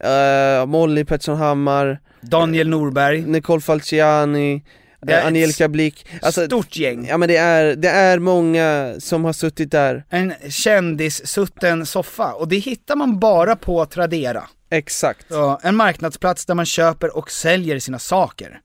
[0.00, 4.62] eh, Molly Pettersson Hammar, Daniel Norberg, Nicole Falciani,
[5.00, 7.06] Det är eh, Angelica Blick, alltså, stort gäng.
[7.06, 12.48] ja men det är, det är många som har suttit där, En kändissutten soffa, och
[12.48, 14.42] det hittar man bara på Tradera.
[14.70, 15.26] exakt.
[15.28, 18.60] Ja, en marknadsplats där man köper och säljer sina saker.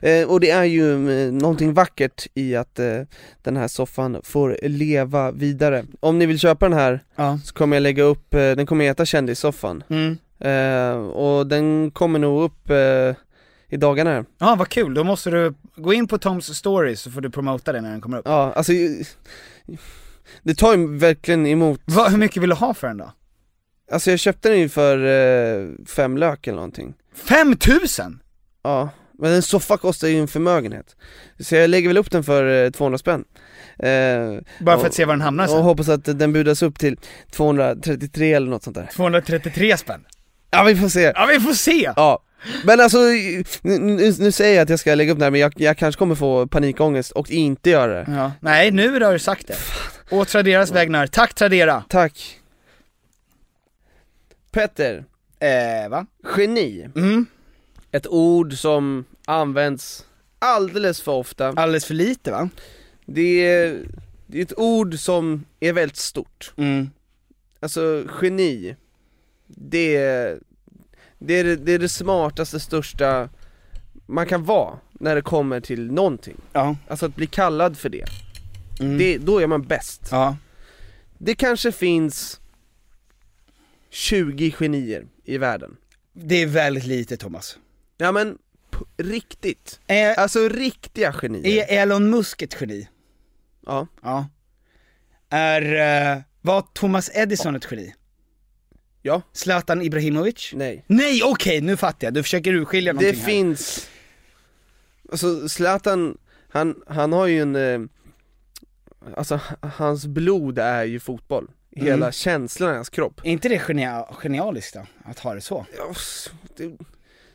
[0.00, 3.00] Eh, och det är ju eh, någonting vackert i att eh,
[3.42, 5.84] den här soffan får leva vidare.
[6.00, 7.38] Om ni vill köpa den här Ja.
[7.44, 9.82] så kommer jag lägga upp, eh, den kommer heta Kändissoffan.
[9.90, 10.18] Mm.
[10.44, 13.14] Eh, och den kommer nog upp eh,
[13.68, 14.24] i dagarna här.
[14.38, 17.72] Ja, vad kul, då måste du gå in på Toms stories så får du promota
[17.72, 18.24] den när den kommer upp.
[18.28, 18.72] Ja, alltså
[20.42, 21.80] det tar ju verkligen emot.
[21.84, 23.12] Va, hur mycket vill du ha för den då?
[23.92, 26.94] Alltså jag köpte den ju för eh, fem lök eller någonting.
[27.14, 28.20] 5000?
[28.62, 30.96] Ja, men en soffa kostar ju en förmögenhet.
[31.40, 33.24] Så jag lägger väl upp den för eh, 200 spänn.
[33.78, 33.88] Eh,
[34.60, 35.62] Bara för och- att se var den hamnar Och sen?
[35.62, 36.96] hoppas att den budas upp till
[37.30, 38.88] 233 eller något sånt där.
[38.96, 40.04] 233 spänn?
[40.56, 41.12] Ja vi får se!
[41.14, 41.92] Ja vi får se!
[41.96, 42.22] Ja,
[42.64, 42.98] men alltså,
[43.62, 45.98] nu, nu, säger jag att jag ska lägga upp den här men jag, jag kanske
[45.98, 48.12] kommer få panikångest och inte göra det.
[48.12, 48.32] Ja.
[48.40, 49.56] Nej, nu har du sagt det.
[50.10, 51.84] Å Traderas vägnar, tack Tradera!
[51.88, 52.40] Tack!
[54.52, 55.04] Petter,
[55.40, 56.06] Eh, va?
[56.36, 56.88] geni.
[56.96, 57.26] Mm.
[57.90, 60.04] Ett ord som används
[60.38, 61.48] alldeles för ofta.
[61.48, 62.48] Alldeles för lite va?
[63.06, 63.78] Det är,
[64.26, 66.52] det är ett ord som är väldigt stort.
[66.56, 66.90] Mm.
[67.60, 68.76] Alltså, geni,
[69.56, 70.38] det är,
[71.18, 73.28] det är det, det är det smartaste, största
[74.06, 76.36] man kan vara när det kommer till någonting.
[76.52, 76.76] Ja.
[76.88, 78.04] Alltså att bli kallad för det.
[78.80, 78.98] Mm.
[78.98, 80.08] det då är man bäst.
[80.10, 80.36] Ja.
[81.18, 82.40] Det kanske finns
[83.90, 85.76] 20 genier i världen.
[86.12, 87.58] Det är väldigt lite Thomas.
[87.96, 88.38] Ja men,
[88.96, 89.80] riktigt.
[89.86, 91.46] Är, Alltså riktiga genier.
[91.70, 92.88] är Elon Musk ett geni?
[93.66, 93.86] Ja.
[94.02, 94.28] Ja.
[95.28, 95.62] Är,
[96.16, 97.94] eh, var Thomas Edison ett geni?
[99.06, 99.22] Ja.
[99.32, 100.50] Zlatan Ibrahimovic?
[100.54, 100.84] Nej.
[100.86, 102.14] Nej, okej, nu fattar jag.
[102.14, 103.26] Du försöker urskilja Det någonting här.
[103.28, 103.88] finns,
[105.12, 107.80] alltså Zlatan, han, han har ju en, eh,
[109.16, 111.50] alltså hans blod är ju fotboll.
[111.76, 112.12] Hela Mm.
[112.12, 113.20] känslan i hans kropp.
[113.24, 114.86] Är inte det genia- genialiskt då?
[115.04, 115.66] Att ha det så?
[115.78, 115.94] Ja,
[116.56, 116.76] det,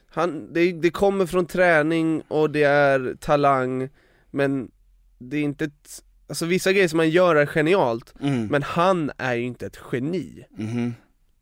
[0.10, 3.90] han, det, det kommer från träning och det är talang,
[4.32, 4.72] men
[5.18, 8.46] det är inte ett, alltså vissa grejer som man gör är genialt, Mm.
[8.48, 10.46] men han är ju inte ett geni.
[10.50, 10.94] Mhm.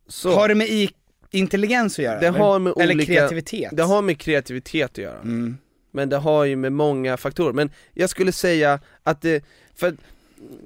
[0.07, 0.89] Så, Har det med i
[1.31, 2.19] intelligens att göra?
[2.19, 2.39] det eller?
[2.39, 3.69] har med eller olika, kreativitet?
[3.77, 5.19] Det har med kreativitet att göra.
[5.19, 5.57] Mm.
[5.91, 9.43] Men det har ju med många faktorer, men jag skulle säga att det,
[9.75, 9.95] för att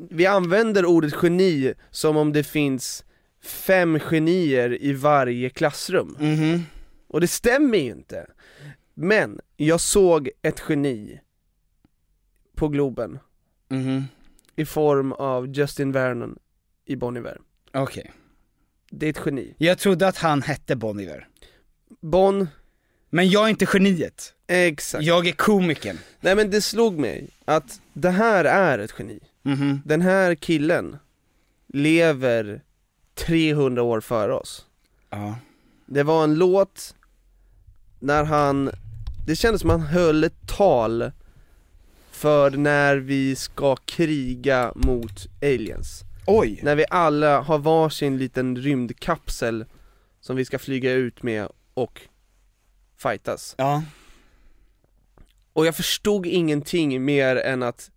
[0.09, 3.03] vi använder ordet geni som om det finns
[3.43, 6.17] fem genier i varje klassrum.
[6.19, 6.63] Mhm.
[7.07, 8.27] Och det stämmer ju inte.
[8.93, 11.19] Men jag såg ett geni
[12.55, 13.19] på Globen
[13.69, 14.03] Mhm.
[14.55, 16.39] i form av Justin Vernon
[16.85, 17.37] i Bon Iver.
[17.73, 18.11] Okej.
[18.93, 19.53] Det är ett geni.
[19.57, 21.27] Jag trodde att han hette Bon Iver.
[22.01, 22.47] Bon,
[23.09, 24.33] Men jag är inte geniet.
[24.47, 25.03] exakt.
[25.03, 25.97] Jag är komikern.
[26.19, 29.19] Nej men det slog mig att det här är ett geni.
[29.43, 29.81] Mhm.
[29.85, 30.97] Den här killen
[31.73, 32.61] lever
[33.15, 34.65] 300 år före oss.
[35.09, 35.35] Ja.
[35.85, 36.95] Det var en låt
[37.99, 38.71] när han,
[39.27, 41.11] det kändes som han höll ett tal
[42.11, 46.01] för när vi ska kriga mot aliens.
[46.39, 46.59] Oj!
[46.63, 49.65] När vi alla har varsin liten rymdkapsel
[50.21, 52.01] som vi ska flyga ut med och
[52.97, 53.55] fightas.
[53.57, 53.83] Ja.
[55.53, 57.91] Och jag förstod ingenting mer än att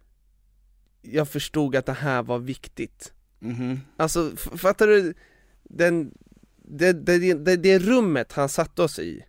[1.03, 3.13] jag förstod att det här var viktigt.
[3.39, 3.81] Mhm.
[3.97, 5.15] Alltså, f- fattar du?
[5.63, 6.11] Den,
[6.57, 9.25] det, det, det, det rummet han satte oss i,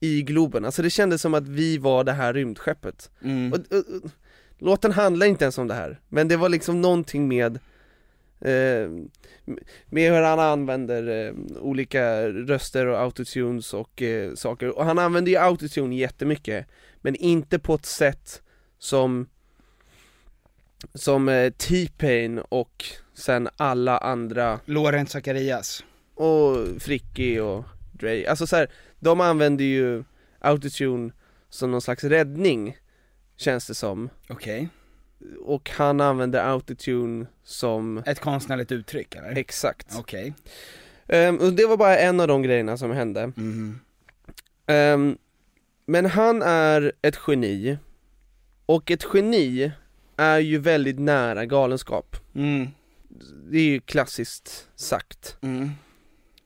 [0.00, 3.10] i Globen, alltså det kändes som att vi var det här rymdskeppet.
[3.22, 3.52] Mm.
[3.52, 4.10] Och, och, och,
[4.58, 7.58] låten handlar inte ens om det här, men det var liksom någonting med
[8.44, 8.90] eh,
[9.86, 15.32] med hur han använder eh, olika röster och autotunes och eh, saker, och han använder
[15.32, 16.66] ju autotune jättemycket,
[17.00, 18.42] men inte på ett sätt
[18.78, 19.26] som
[20.94, 25.84] som eh, T-Pain och sen alla andra Lorent Zacharias.
[26.14, 30.04] och Fricky och Dre, alltså så här, de använder ju
[30.38, 31.12] autotune
[31.48, 32.76] som någon slags räddning,
[33.36, 34.68] känns det som Okej.
[35.44, 39.38] Och han använder autotune som Ett konstnärligt uttryck eller?
[39.38, 40.34] Exakt Okej.
[41.08, 43.80] Ehm, Och det var bara en av de grejerna som hände Mhm.
[44.66, 45.18] Ehm,
[45.86, 47.78] Men han är ett geni
[48.66, 49.72] Och ett geni
[50.16, 52.68] är ju väldigt nära galenskap Mm.
[53.50, 55.70] Det är ju klassiskt sagt Mm.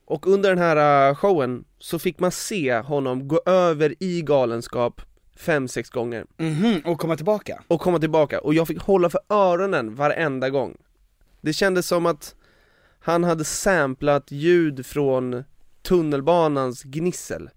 [0.05, 5.01] Och under den här uh, showen så fick man se honom gå över i galenskap
[5.37, 7.63] fem, sex gånger Mhm, och komma tillbaka?
[7.67, 10.77] och komma tillbaka, och jag fick hålla för öronen varenda gång
[11.41, 12.35] Det kändes som att
[12.99, 15.43] han hade samplat ljud från
[15.81, 17.49] tunnelbanans gnissel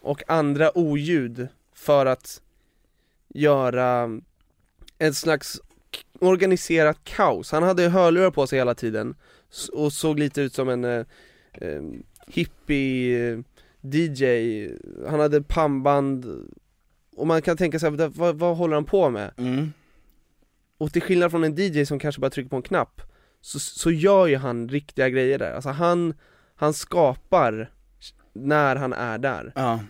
[0.00, 2.40] och andra oljud för att
[3.34, 4.20] göra
[4.98, 5.60] ett slags
[5.96, 7.52] k- organiserat kaos.
[7.52, 9.14] Han hade hörlurar på sig hela tiden
[9.50, 11.04] s- och såg lite ut som en eh,
[11.52, 11.82] eh,
[12.26, 13.38] hippie eh,
[13.82, 14.24] DJ,
[15.08, 16.48] han hade pannband
[17.16, 19.32] och man kan tänka sig, vad, vad håller han på med?
[19.36, 19.72] Mm.
[20.78, 23.02] Och till skillnad från en DJ som kanske bara trycker på en knapp
[23.40, 26.14] Så, så gör ju han riktiga grejer där, alltså han,
[26.54, 27.70] han skapar
[28.32, 29.80] när han är där Ja.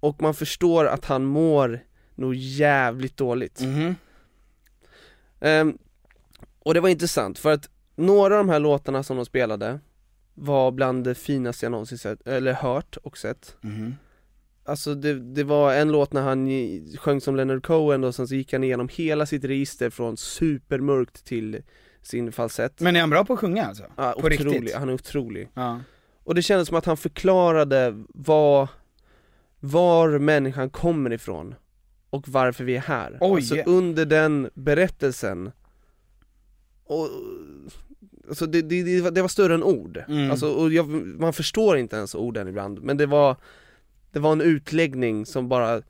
[0.00, 1.80] Och man förstår att han mår
[2.14, 3.94] nog jävligt dåligt Mhm.
[5.40, 5.78] Ehm,
[6.58, 9.80] Och det var intressant för att några av de här låtarna som de spelade
[10.34, 13.94] Var bland det finaste jag någonsin sett, eller hört och sett Mhm.
[14.64, 16.48] Alltså det, det var en låt när han
[16.98, 21.24] sjöng som Leonard Cohen och sen så gick han igenom hela sitt register från supermörkt
[21.24, 21.62] till
[22.02, 23.84] sin falsett Men är han bra på att sjunga alltså?
[23.96, 24.74] Ja, på otrolig, riktigt?
[24.74, 25.80] han är otrolig Ja.
[26.24, 28.68] Och det kändes som att han förklarade vad,
[29.60, 31.54] var människan kommer ifrån
[32.10, 33.36] och varför vi är här Oj.
[33.36, 35.52] Alltså under den berättelsen
[36.84, 37.08] och,
[38.28, 40.30] Alltså det, det, det, var, det var större än ord, Mm.
[40.30, 40.88] alltså, och jag,
[41.20, 43.36] man förstår inte ens orden ibland, men det var
[44.12, 45.82] Det var en utläggning som bara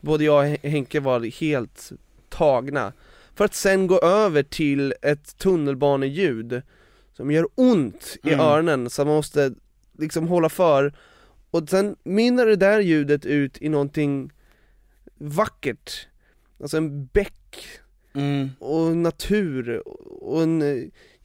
[0.00, 1.92] Både jag och Henke var helt
[2.28, 2.92] tagna
[3.34, 6.62] För att sen gå över till ett tunnelbaneljud
[7.12, 8.40] Som gör ont i Mm.
[8.40, 9.54] öronen, så man måste
[9.98, 10.92] liksom hålla för
[11.50, 14.30] Och sen mynnar det där ljudet ut i någonting
[15.18, 16.08] vackert
[16.60, 17.32] Alltså en bäck
[18.14, 18.48] Mm.
[18.58, 19.82] och natur
[20.22, 20.90] och en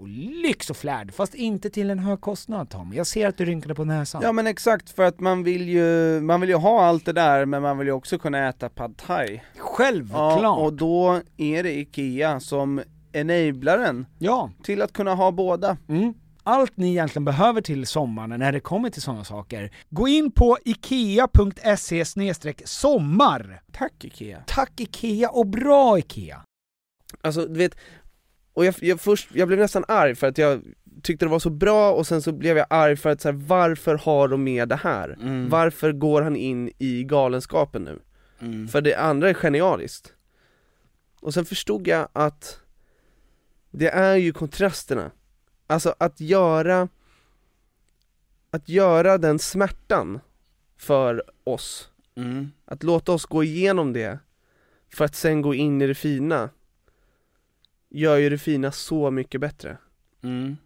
[0.00, 2.92] och lyx och flärd, fast inte till en hög kostnad Tom.
[2.94, 4.22] Jag ser att du rynkade på näsan.
[4.24, 7.46] Ja men exakt, för att man vill ju, man vill ju ha allt det där
[7.46, 9.42] men man vill ju också kunna äta pad thai.
[9.58, 10.42] Självklart!
[10.42, 12.82] Ja, och då är det IKEA som
[13.12, 14.50] enablaren Ja.
[14.62, 15.76] till att kunna ha båda.
[15.88, 16.14] Mm.
[16.42, 20.58] Allt ni egentligen behöver till sommaren när det kommer till sådana saker, gå in på
[20.64, 22.04] ikea.se
[22.64, 23.62] sommar.
[23.72, 24.42] Tack IKEA.
[24.46, 26.42] Tack IKEA och bra IKEA.
[27.20, 27.74] Alltså du vet,
[28.58, 30.62] och jag, jag, först, jag blev nästan arg för att jag
[31.02, 33.36] tyckte det var så bra och sen så blev jag arg för att så här,
[33.46, 35.16] varför har de med det här?
[35.20, 35.48] Mm.
[35.48, 37.98] Varför går han in i galenskapen nu?
[38.40, 38.68] Mm.
[38.68, 40.12] För det andra är genialiskt.
[41.20, 42.60] Och sen förstod jag att
[43.70, 45.10] det är ju kontrasterna.
[45.66, 46.88] Alltså att göra,
[48.50, 50.20] att göra den smärtan
[50.76, 52.50] för oss, Mm.
[52.64, 54.18] att låta oss gå igenom det,
[54.94, 56.50] för att sen gå in i det fina,
[57.90, 59.78] gör ju det fina så mycket bättre.
[60.22, 60.56] Mm.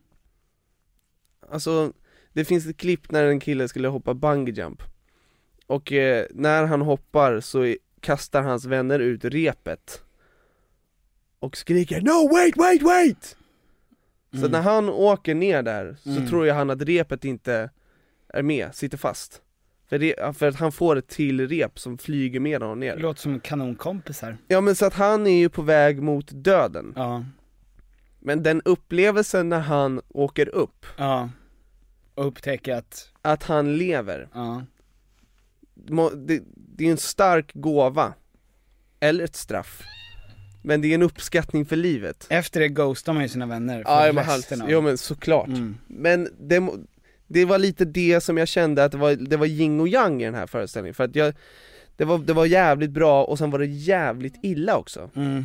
[1.51, 1.93] Alltså,
[2.33, 4.83] det finns ett klipp när en kille skulle hoppa bungee jump
[5.67, 10.03] Och eh, när han hoppar så kastar hans vänner ut repet
[11.39, 13.37] Och skriker 'No wait, wait, wait!'
[14.31, 14.51] Så Mm.
[14.51, 16.29] när han åker ner där så Mm.
[16.29, 17.71] tror jag han att repet inte
[18.29, 19.42] är med, sitter fast
[19.99, 23.21] för, för att han får ett till rep som flyger med honom ner Det låter
[23.21, 24.37] som kanonkompisar.
[24.49, 27.25] Ja men så att han är ju på väg mot döden Ja.
[28.21, 31.31] Men den upplevelsen när han åker upp Ja.
[32.15, 34.63] Och upptäcker att, Att han lever ja.
[36.15, 38.15] det, det är en stark gåva
[39.01, 39.83] Eller ett straff
[40.63, 44.07] Men det är en uppskattning för livet Efter det ghostar man ju sina vänner för
[44.07, 45.79] Ja men, resten av- ja, men såklart Mm.
[45.87, 46.69] Men det,
[47.33, 50.23] det var lite det som jag kände att det var, det var yin och yang
[50.23, 51.35] i den här föreställningen för att jag
[51.97, 55.45] det var, det var jävligt bra och sen var det jävligt illa också Mm.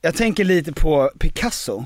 [0.00, 1.84] Jag tänker lite på Picasso.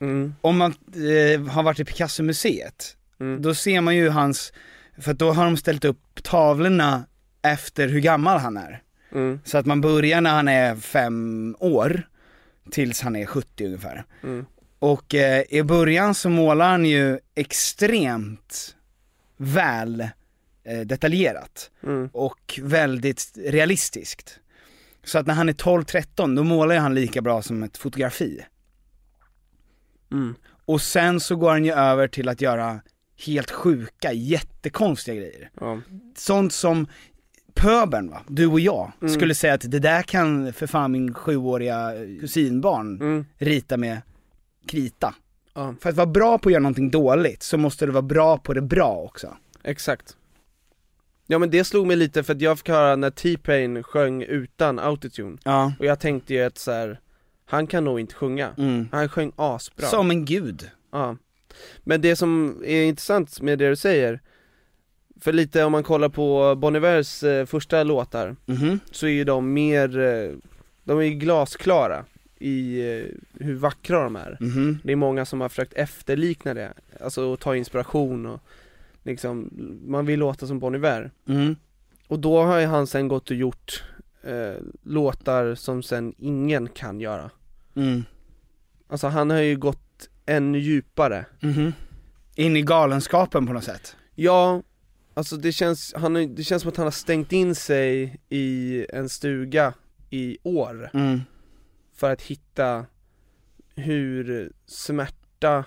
[0.00, 0.34] Mm.
[0.40, 3.42] Om man eh, har varit i Picasso-museet, Mm.
[3.42, 4.52] då ser man ju hans,
[4.98, 7.04] för då har de ställt upp tavlorna
[7.42, 8.82] efter hur gammal han är.
[9.12, 9.40] Mm.
[9.44, 12.08] Så att man börjar när han är fem år,
[12.70, 14.04] tills han är 70 ungefär.
[14.22, 14.46] Mm.
[14.78, 18.76] Och eh, i början så målar han ju extremt
[19.36, 20.00] väl
[20.64, 22.08] eh, detaljerat Mm.
[22.12, 24.38] och väldigt realistiskt.
[25.04, 28.40] Så att när han är 12-13 då målar han lika bra som ett fotografi.
[30.12, 30.34] Mm.
[30.66, 32.80] Och sen så går han ju över till att göra
[33.26, 35.50] helt sjuka, jättekonstiga grejer.
[35.60, 35.80] Ja.
[36.16, 36.86] Sånt som
[37.54, 39.14] pöbeln va, du och jag, Mm.
[39.14, 43.26] skulle säga att det där kan för fan min sjuåriga kusinbarn Mm.
[43.38, 43.98] rita med
[44.66, 45.14] krita.
[45.54, 45.74] Ja.
[45.80, 48.54] För att vara bra på att göra någonting dåligt så måste du vara bra på
[48.54, 49.36] det bra också.
[49.62, 50.16] Exakt
[51.26, 54.78] Ja men det slog mig lite för att jag fick höra när T-Pain sjöng utan
[54.78, 55.72] autotune Ja.
[55.78, 57.00] Och jag tänkte ju att så här,
[57.46, 58.88] han kan nog inte sjunga Mm.
[58.92, 60.70] Han sjöng asbra Som en gud.
[60.92, 61.16] Ja
[61.84, 64.20] Men det som är intressant med det du säger
[65.20, 68.80] För lite om man kollar på Bon Ivers eh, första låtar Mhm.
[68.90, 70.30] Så är ju de mer, eh,
[70.84, 72.04] de är glasklara
[72.38, 73.04] i eh,
[73.44, 74.78] hur vackra de är Mhm.
[74.84, 78.40] Det är många som har försökt efterlikna det, alltså att ta inspiration och
[79.02, 79.50] liksom,
[79.86, 81.56] man vill låta som Bon Iver Mm.
[82.08, 83.84] Och då har ju han sen gått och gjort
[84.22, 87.30] eh, låtar som sen ingen kan göra
[87.74, 88.04] Mm.
[88.88, 91.72] Alltså han har ju gått ännu djupare Mhm.
[92.34, 93.96] In i galenskapen på något sätt.
[94.14, 94.62] Ja,
[95.14, 99.08] alltså det känns, han, det känns som att han har stängt in sig i en
[99.08, 99.74] stuga
[100.10, 101.20] i år Mm.
[101.96, 102.86] För att hitta
[103.74, 105.64] hur smärta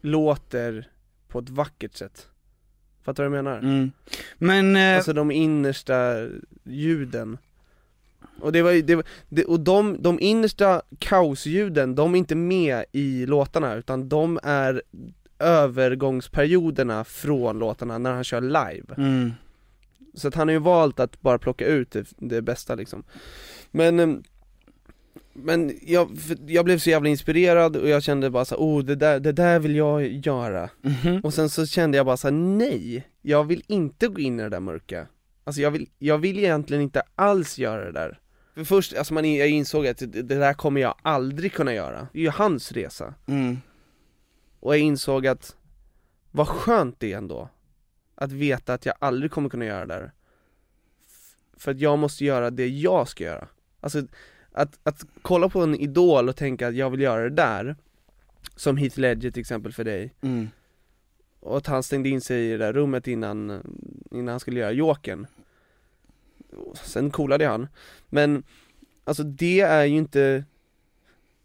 [0.00, 0.88] låter
[1.28, 2.28] på ett vackert sätt
[3.02, 3.58] Fattar du vad jag menar?
[3.58, 3.92] Mm.
[4.38, 6.28] Men, eh, Alltså de innersta
[6.64, 7.38] ljuden
[8.40, 12.34] Och det var ju, det, var- det, och de, de innersta kaosljuden, de är inte
[12.34, 14.82] med i låtarna utan de är
[15.38, 19.32] övergångsperioderna från låtarna när han kör live Mm.
[20.14, 23.04] Så att han har ju valt att bara plocka ut det, det bästa liksom
[23.70, 24.22] Men ehm,
[25.32, 28.94] men jag, jag blev så jävla inspirerad och jag kände bara så här, oh det
[28.94, 30.70] där, det där vill jag göra.
[30.82, 31.20] Mhm.
[31.20, 34.42] Och sen så kände jag bara så här, nej, jag vill inte gå in i
[34.42, 35.06] det där mörka.
[35.44, 38.18] Alltså jag vill, jag vill egentligen inte alls göra det där.
[38.54, 42.08] För först, alltså man, jag insåg att det, det där kommer jag aldrig kunna göra,
[42.12, 43.14] det är ju hans resa.
[43.26, 43.58] Mm.
[44.60, 45.56] Och jag insåg att,
[46.30, 47.48] vad skönt det är ändå
[48.14, 50.12] Att veta att jag aldrig kommer kunna göra det där.
[51.56, 53.48] För att jag måste göra det jag ska göra.
[53.80, 54.02] Alltså,
[54.52, 57.76] att, att kolla på en idol och tänka att jag vill göra det där
[58.56, 60.14] Som Heath Ledger till exempel för dig.
[60.20, 60.48] Mm.
[61.40, 63.62] Och att han stängde in sig i det där rummet innan,
[64.10, 65.26] innan han skulle göra Jokern.
[66.74, 67.68] Sen coolade han.
[68.08, 68.42] Men,
[69.04, 70.44] alltså det är ju inte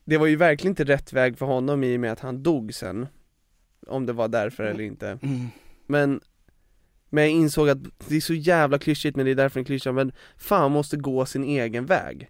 [0.04, 2.74] Det var ju verkligen inte rätt väg för honom i och med att han dog
[2.74, 3.08] sen.
[3.88, 5.08] Om det var därför eller inte.
[5.22, 5.48] Mm.
[5.86, 6.22] Men
[7.10, 7.78] Men jag insåg att
[8.08, 9.92] det är så jävla klyschigt men det är därför en klyscha.
[9.92, 12.30] Men Fan måste gå sin egen väg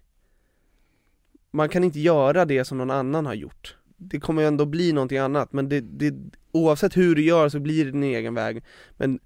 [1.58, 3.76] man kan inte göra det som någon annan har gjort.
[3.96, 6.14] Det kommer ju ändå bli någonting annat men det, det
[6.52, 8.64] Oavsett hur du gör så blir det din egen väg.
[8.96, 9.20] Men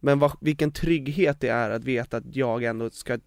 [0.00, 3.18] Men vad, vilken trygghet det är att veta att jag ändå ska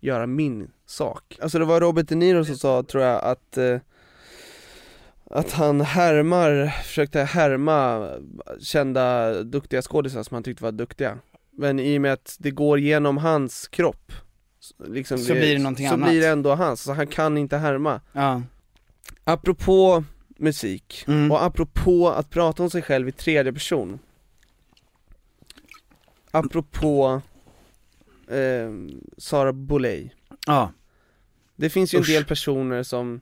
[0.00, 1.38] göra min sak.
[1.40, 3.78] Alltså det var Robert De Niro som sa tror jag att eh,
[5.30, 8.08] att han härmar, försökte härma
[8.60, 11.18] kända duktiga skådisar som han tyckte var duktiga.
[11.50, 14.12] Men i och med att det går genom hans kropp
[14.86, 16.08] liksom Så blir det någonting så annat.
[16.10, 18.42] blir det ändå hans, så han kan inte härma Ja.
[19.24, 20.04] Apropå
[20.36, 21.30] musik, Mm.
[21.32, 23.98] och apropå att prata om sig själv i tredje person
[26.30, 27.22] Apropå
[28.28, 28.70] eh,
[29.18, 30.10] Sara Boulay
[30.46, 30.72] Ja.
[31.56, 32.08] Det finns ju Usch.
[32.08, 33.20] en del personer som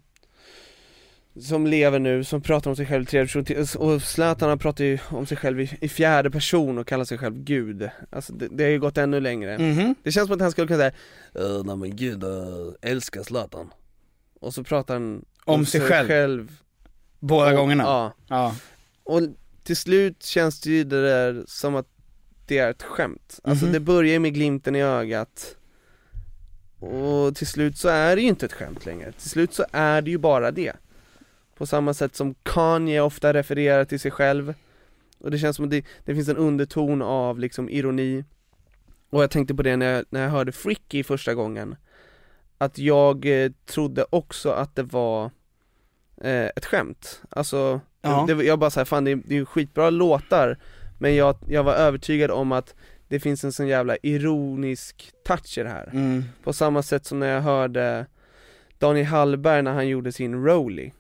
[1.40, 4.84] som lever nu, som pratar om sig själv i tredje person, och Zlatan han pratar
[4.84, 8.48] ju om sig själv i, i fjärde person och kallar sig själv gud Alltså det,
[8.50, 9.94] det har ju gått ännu längre Mhm.
[10.02, 10.92] Det känns som att han skulle kunna säga
[11.34, 13.70] "Eh, nej men gud, uh, älskar Zlatan
[14.40, 16.52] Och så pratar han Om sig själv.
[17.20, 17.82] Båda Och- gångerna.
[17.82, 18.54] Ja Ja.
[19.04, 19.20] Och
[19.64, 21.86] till slut känns det ju det där som att
[22.46, 23.72] det är ett skämt Alltså Mhm.
[23.72, 25.56] det börjar ju med glimten i ögat
[26.80, 30.02] Och till slut så är det ju inte ett skämt längre, till slut så är
[30.02, 30.72] det ju bara det
[31.56, 34.54] På samma sätt som Kanye ofta refererar till sig själv.
[35.18, 38.24] Och det känns som att det, det finns en underton av liksom ironi.
[39.10, 41.76] Och jag tänkte på det när jag, när jag hörde Fricky första gången.
[42.58, 45.30] Att jag eh, trodde också att det var
[46.20, 47.22] eh, ett skämt.
[47.30, 48.24] Alltså, Ja.
[48.28, 50.58] det, jag bara såhär, fan det är, det är skitbra låtar.
[50.98, 52.74] Men jag, jag var övertygad om att
[53.08, 55.90] det finns en sån jävla ironisk touch i det här.
[55.92, 56.24] Mm.
[56.44, 58.06] På samma sätt som när jag hörde
[58.78, 60.90] Daniel Hallberg när han gjorde sin Rolly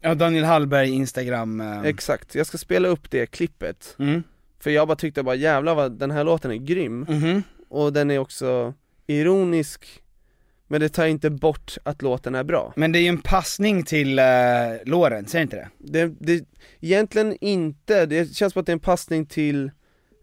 [0.00, 1.60] Ja, Daniel Hallberg, Instagram.
[1.60, 4.22] eh, Exakt, jag ska spela upp det klippet Mm.
[4.60, 7.42] För jag bara tyckte bara jävlar vad den här låten är grym Mhm.
[7.68, 8.74] Och den är också
[9.06, 10.02] ironisk
[10.68, 12.72] men det tar inte bort att låten är bra.
[12.76, 14.14] Men det är ju en passning till
[14.84, 15.68] Lorentz, är det inte det?
[15.78, 16.44] Det, det,
[16.80, 19.64] egentligen inte, det känns som att det är en passning till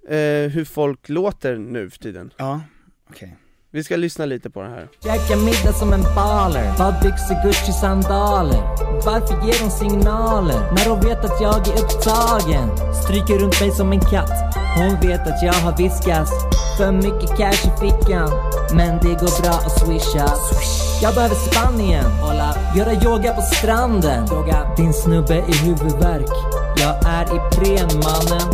[0.09, 0.17] eh,
[0.51, 2.33] hur folk låter nu för tiden.
[2.37, 2.61] Ja,
[3.09, 3.35] okej.
[3.75, 4.87] Vi ska lyssna lite på det här.
[5.03, 6.77] Käkar middag som en baler.
[6.77, 8.61] Badbyxor, Gucci-sandaler
[9.05, 10.59] Varför ger de signaler?
[10.75, 12.93] När de vet att jag är upptagen?
[13.03, 14.55] Stryker runt mig som en katt.
[14.77, 16.29] Hon vet att jag har viskat
[16.77, 18.29] För mycket cash i fickan.
[18.75, 20.27] Men det går bra att swisha.
[21.01, 22.05] Jag behöver Spanien.
[22.77, 24.25] Göra yoga på stranden.
[24.77, 26.33] Din snubbe är huvudvärk.
[26.77, 28.49] Jag är Ipren mannen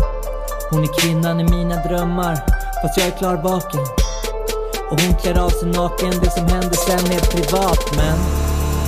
[0.72, 2.36] Hon är kvinnan i mina drömmar.
[2.82, 3.99] Fast jag är klarvaken
[4.92, 8.18] och hon klär av sig naken, det som händer sen är privat men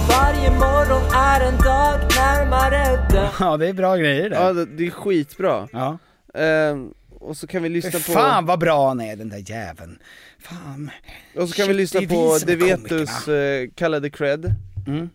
[0.10, 4.36] Varje morgon är en dag närmare död Ja det är bra grejer det.
[4.36, 5.68] Ja det, det är skitbra.
[5.72, 5.98] Ja.
[6.34, 8.00] Ehm, och så kan vi lyssna på...
[8.00, 10.00] Fan vad bra han är den där jäveln.
[10.40, 10.92] Fan.
[11.36, 14.10] Och så kan vi Shit, lyssna det är vi på som är Devetus eh, kallade
[14.10, 14.56] Cred,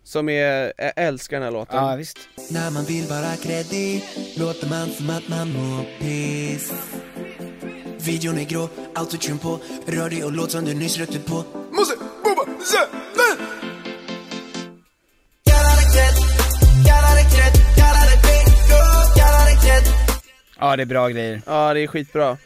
[0.05, 1.78] som är, jag älskar den här låten.
[1.78, 1.91] Mm.
[1.91, 2.18] Ja visst.
[2.51, 4.05] När man vill vara kreddig
[4.37, 6.72] låter man som att man mår piss
[8.07, 11.95] Videon är grå, autotune på, rör dig och låt som du nyss rökte på Måste,
[12.65, 12.79] se,
[13.17, 13.47] nej!
[20.59, 21.43] Ja det är bra grejer.
[21.47, 22.37] Ja det är skitbra.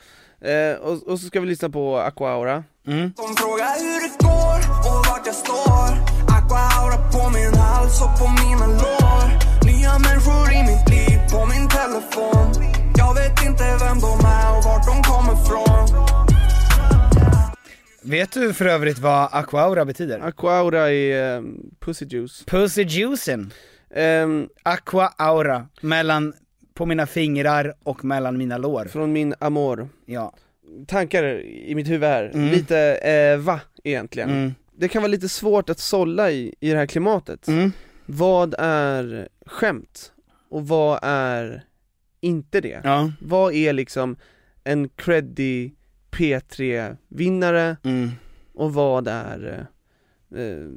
[0.40, 2.64] Eh, och, och så ska vi lyssna på Aquaura.
[2.86, 3.12] Mm.
[3.16, 4.58] De frågar hur det går
[4.88, 5.90] och vart jag står
[6.36, 11.46] Aqua aura på min hals och på mina lår Nya människor i mitt liv på
[11.46, 12.64] min telefon
[12.96, 16.06] Jag vet inte vem de är och vart de kommer från
[18.02, 20.20] Vet du för övrigt vad aquaura betyder?
[20.20, 22.44] Aquaura är um, pussy juice.
[22.46, 23.52] Pussy juicen.
[23.96, 26.32] Um, Aqua aura, mellan,
[26.74, 28.84] på mina fingrar och mellan mina lår.
[28.84, 29.88] Från min amor.
[30.06, 30.32] Ja.
[30.86, 32.50] Tankar i mitt huvud här, Mm.
[32.50, 34.30] lite eh, va egentligen.
[34.30, 34.54] Mm.
[34.78, 37.48] Det kan vara lite svårt att sålla i, i det här klimatet.
[37.48, 37.72] Mm.
[38.06, 40.12] Vad är skämt?
[40.48, 41.62] Och vad är
[42.20, 42.80] inte det?
[42.84, 43.12] Ja.
[43.20, 44.16] Vad är liksom
[44.64, 45.70] en creddy
[46.10, 48.10] P3-vinnare Mm.
[48.54, 49.66] och vad är
[50.36, 50.68] eh,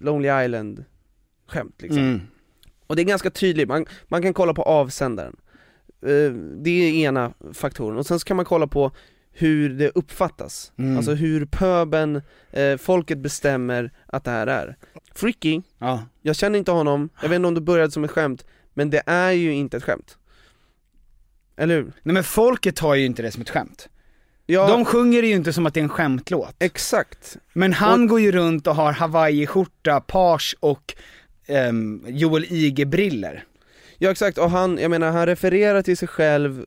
[0.00, 0.84] Lonely Island
[1.46, 2.02] skämt liksom?
[2.02, 2.20] Mm.
[2.86, 5.36] Och det är ganska tydligt, man, man kan kolla på avsändaren
[6.02, 8.90] Eh, Det är ena faktorn, och sen så kan man kolla på
[9.36, 10.96] hur det uppfattas, Mm.
[10.96, 12.22] alltså hur pöben,
[12.52, 14.76] eh, folket bestämmer att det här är
[15.14, 16.02] Freaky, Ja.
[16.22, 19.02] jag känner inte honom, jag vet inte om det började som ett skämt, men det
[19.06, 20.18] är ju inte ett skämt
[21.56, 21.84] Eller hur?
[22.02, 23.88] Nej men folket tar ju inte det som ett skämt.
[24.46, 26.54] Ja, De sjunger det ju inte som att det är en skämtlåt.
[26.58, 30.94] exakt Men han går ju runt och har hawaiiskjorta, page och
[31.46, 33.44] ehm, Joel Ige-briller.
[33.98, 36.64] Ja exakt, och han, jag menar han refererar till sig själv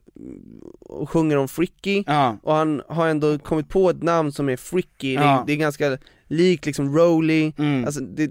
[0.80, 2.36] och sjunger om Fricky, Ja.
[2.42, 5.42] och han har ändå kommit på ett namn som är Fricky, det, Ja.
[5.42, 7.84] är, det är ganska likt liksom Rowley, Mm.
[7.84, 8.30] alltså det,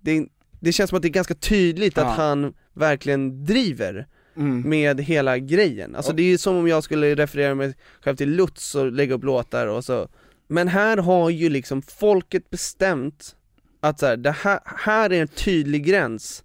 [0.00, 0.26] det,
[0.60, 2.02] det känns som att det är ganska tydligt Ja.
[2.04, 4.60] att han verkligen driver Mm.
[4.68, 8.30] med hela grejen, alltså det är ju som om jag skulle referera mig själv till
[8.30, 10.08] Lutz och lägga upp låtar och så
[10.48, 13.36] Men här har ju liksom folket bestämt
[13.80, 16.44] att så här, det här, här är en tydlig gräns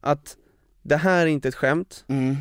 [0.00, 0.36] Att
[0.82, 2.36] det här är inte ett skämt, Mm.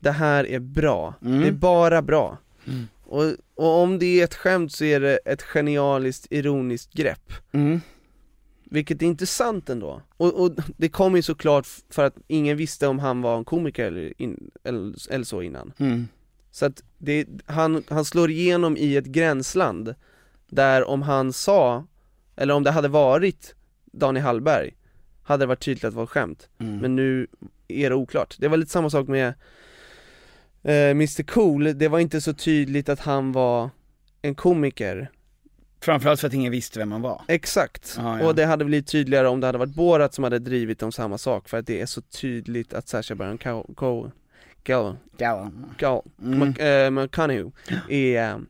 [0.00, 1.40] det här är bra, Mm.
[1.40, 2.86] det är bara bra Mm.
[3.02, 3.24] och,
[3.54, 7.80] och om det är ett skämt så är det ett genialiskt, ironiskt grepp Mm.
[8.64, 12.98] Vilket är intressant ändå, och, och det kom ju såklart för att ingen visste om
[12.98, 16.08] han var en komiker eller, in, eller, eller så innan Mm.
[16.50, 19.94] Så att det, han, han slår igenom i ett gränsland
[20.48, 21.84] Där om han sa,
[22.36, 23.54] eller om det hade varit
[23.92, 24.74] Daniel Hallberg
[25.22, 26.78] Hade det varit tydligt att det var skämt, Mm.
[26.78, 27.26] men nu
[27.88, 28.36] det oklart.
[28.38, 29.28] Det var lite samma sak med
[30.62, 33.70] eh, Mr Cool, det var inte så tydligt att han var
[34.22, 35.10] en komiker.
[35.80, 37.22] Framförallt för att ingen visste vem han var.
[37.28, 38.26] Exakt, Ja, ja.
[38.26, 41.18] och det hade blivit tydligare om det hade varit Borat som hade drivit om samma
[41.18, 44.96] sak för att det är så tydligt att Sacha Baron Cohen, Cohen,
[45.78, 47.50] Cohen, McConaughey
[47.88, 48.40] är,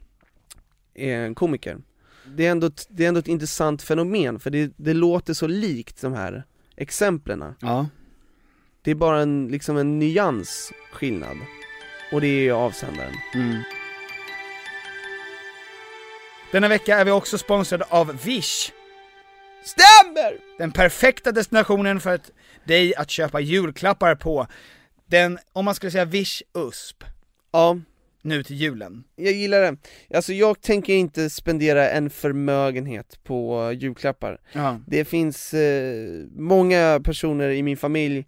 [0.95, 1.79] är en komiker.
[2.27, 6.03] Det är, ändå det är ändå ett intressant fenomen för det, det låter så likt
[6.03, 6.45] de här
[6.77, 7.55] exemplen.
[7.61, 7.87] Ja.
[8.85, 11.37] Det är bara en, liksom en nyans skillnad
[12.13, 13.63] Och det är avsändaren Mm.
[16.53, 18.73] Denna vecka är vi också sponsrade av Wish.
[19.65, 20.39] Stämmer!
[20.59, 22.31] Den perfekta destinationen för att
[22.65, 24.47] dig att köpa julklappar på.
[25.07, 27.05] Den, om man skulle säga Wish USP,
[27.53, 27.79] Ja,
[28.23, 29.05] nu till julen.
[29.17, 29.77] jag gillar det.
[30.17, 34.81] Alltså jag tänker inte spendera en förmögenhet på julklappar Ja.
[34.87, 36.07] Det finns eh,
[36.37, 38.27] många personer i min familj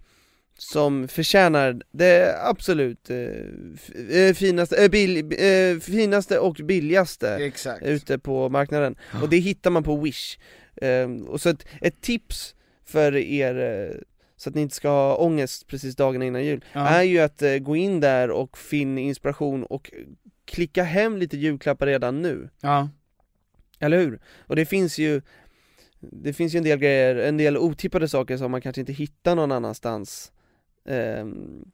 [0.58, 7.82] som förtjänar det absolut eh, eh, finaste, eh, bill, eh, finaste och billigaste Exakt.
[7.82, 10.38] ute på marknaden, och det hittar man på Wish
[10.82, 13.58] Ehm, och så ett, ett tips för er,
[13.90, 13.96] eh,
[14.36, 16.88] så att ni inte ska ha ångest precis dagarna innan jul, Ja.
[16.88, 19.90] är ju att eh, gå in där och finna inspiration och
[20.44, 22.48] klicka hem lite julklappar redan nu.
[22.60, 22.88] Ja.
[23.80, 24.20] Eller hur?
[24.46, 25.22] Och det finns ju
[26.00, 29.34] Det finns ju en del grejer, en del otippade saker som man kanske inte hittar
[29.34, 30.32] någon annanstans
[30.88, 31.64] Ehm,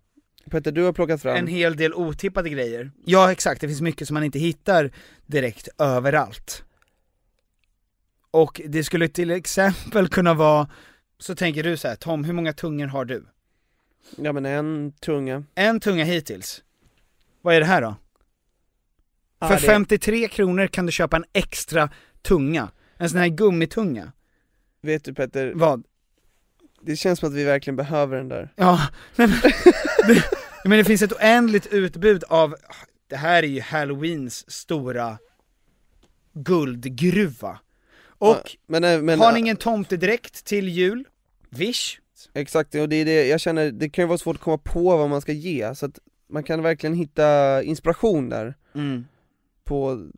[0.50, 2.90] Petter, du har plockat fram En hel del otippade grejer.
[3.04, 4.90] Ja exakt, det finns mycket som man inte hittar
[5.26, 6.64] direkt överallt.
[8.30, 10.70] Och det skulle till exempel kunna vara,
[11.18, 13.24] så tänker du så här, Tom, hur många tungor har du?
[14.16, 16.62] Ja men en tunga En tunga hittills.
[17.42, 17.96] Vad är det här då?
[19.38, 21.90] Ja, För det- 53 kronor kan du köpa en extra
[22.22, 22.70] tunga.
[22.96, 24.12] En sån här gummitunga.
[24.82, 25.52] Vet du Petter?
[25.54, 25.84] Vad?
[26.83, 28.81] Det känns som att vi verkligen behöver den där Ja,
[29.16, 29.31] men,
[30.07, 30.24] det,
[30.64, 32.55] men det finns ett oändligt utbud av,
[33.09, 35.18] det här är ju halloweens stora
[36.33, 37.59] guldgruva.
[38.03, 41.05] Och, Ja, men, eh, men, har ni ingen tomtedräkt till jul?
[41.51, 41.99] Vish?
[42.35, 44.97] Exakt, och det är det, jag känner, det kan ju vara svårt att komma på
[44.97, 49.05] vad man ska ge, så att man kan verkligen hitta inspiration där Mm.
[49.64, 50.09] På,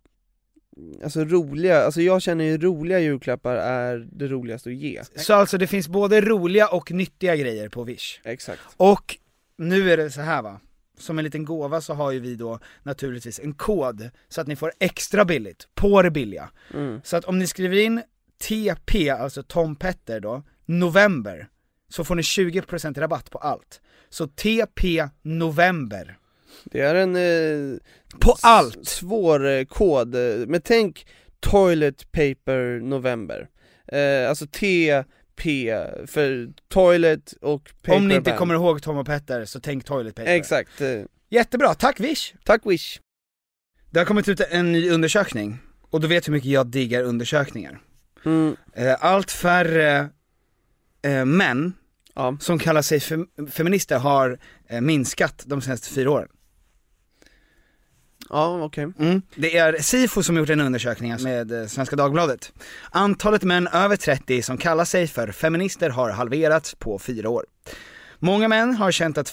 [1.03, 5.59] alltså roliga, alltså jag känner ju roliga julklappar är det roligaste att ge Så alltså
[5.59, 8.20] det finns både roliga och nyttiga grejer på Wish.
[8.25, 9.18] Exakt Och
[9.59, 10.61] nu är det så här va,
[10.99, 14.57] som en liten gåva så har ju vi då naturligtvis en kod så att ni
[14.57, 16.51] får extra billigt, på det billiga.
[16.75, 17.01] Mm.
[17.05, 18.03] Så att om ni skriver in
[18.49, 21.49] TP, alltså Tom Petter då, november,
[21.89, 23.81] så får ni 20% rabatt på allt.
[24.09, 26.18] Så TP november.
[26.65, 27.79] Det är en eh,
[28.21, 28.87] På allt!
[28.89, 30.15] svår eh, kod,
[30.49, 31.07] men tänk
[31.41, 33.49] Toilet Paper November
[33.89, 35.75] eh, Alltså TP
[36.07, 38.39] för Toilet och Paper Om ni inte Band.
[38.39, 40.33] kommer ihåg Tom och Petter så tänk Toilet Paper.
[40.33, 41.01] Exakt eh,
[41.31, 42.35] Jättebra, tack Wish!
[42.45, 43.01] Tack Wish!
[43.91, 45.59] Det har kommit ut en ny undersökning,
[45.91, 47.81] och du vet hur mycket jag diggar undersökningar.
[48.25, 48.57] Mm.
[48.75, 50.09] Eh, Allt färre
[51.03, 51.73] eh, män
[52.15, 52.37] Ja.
[52.41, 54.39] som kallar sig fem- feminister har
[54.81, 56.29] minskat de senaste fyra åren.
[58.33, 59.22] Ja, okej Mm.
[59.35, 62.53] Det är Sifo som gjort en undersökning alltså med eh, Svenska Dagbladet.
[62.91, 67.45] Antalet män över 30 som kallar sig för feminister har halverats på fyra år.
[68.18, 69.28] Många män har känt att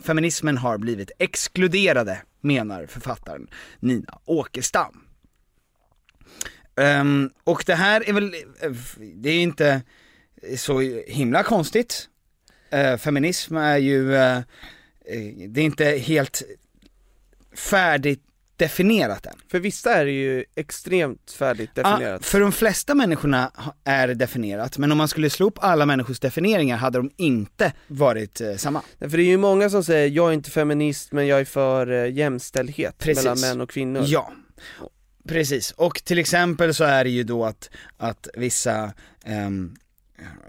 [0.00, 3.46] feminismen har blivit exkluderade, menar författaren
[3.80, 5.00] Nina Åkerstam.
[6.76, 8.70] Um, och det här är väl, eh,
[9.14, 9.82] det är inte
[10.56, 12.08] så himla konstigt.
[12.74, 14.40] Uh, feminism är ju, uh,
[15.48, 16.42] det är inte helt
[17.58, 18.22] färdigt
[18.58, 19.34] definierat än.
[19.50, 23.52] För vissa är det ju extremt färdigt definierat för de flesta människorna
[23.84, 27.72] är det definierat, men om man skulle slå upp alla människors definieringar hade de inte
[27.86, 28.82] varit eh, samma.
[28.98, 31.90] För det är ju många som säger, jag är inte feminist men jag är för
[31.90, 33.24] eh, jämställdhet Precis.
[33.24, 34.32] mellan män och kvinnor Ja,
[35.28, 35.70] precis.
[35.70, 38.92] Och till exempel så är det ju då att, att vissa,
[39.24, 39.76] ehm,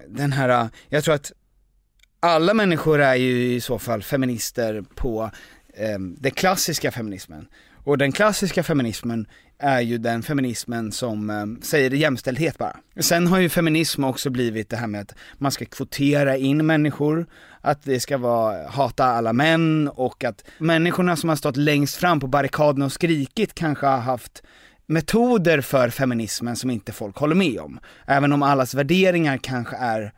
[0.07, 1.31] den här, jag tror att
[2.19, 5.31] alla människor är ju i så fall feminister på
[5.77, 7.47] Ehm, den klassiska feminismen.
[7.83, 9.27] Och den klassiska feminismen
[9.59, 12.77] är ju den feminismen som eh, säger jämställdhet bara.
[12.99, 17.27] Sen har ju feminism också blivit det här med att man ska kvotera in människor,
[17.61, 22.19] att det ska vara hata alla män och att människorna som har stått längst fram
[22.19, 24.43] på barrikaden och skrikit kanske har haft
[24.85, 27.79] metoder för feminismen som inte folk håller med om.
[28.07, 30.13] Även om allas värderingar kanske är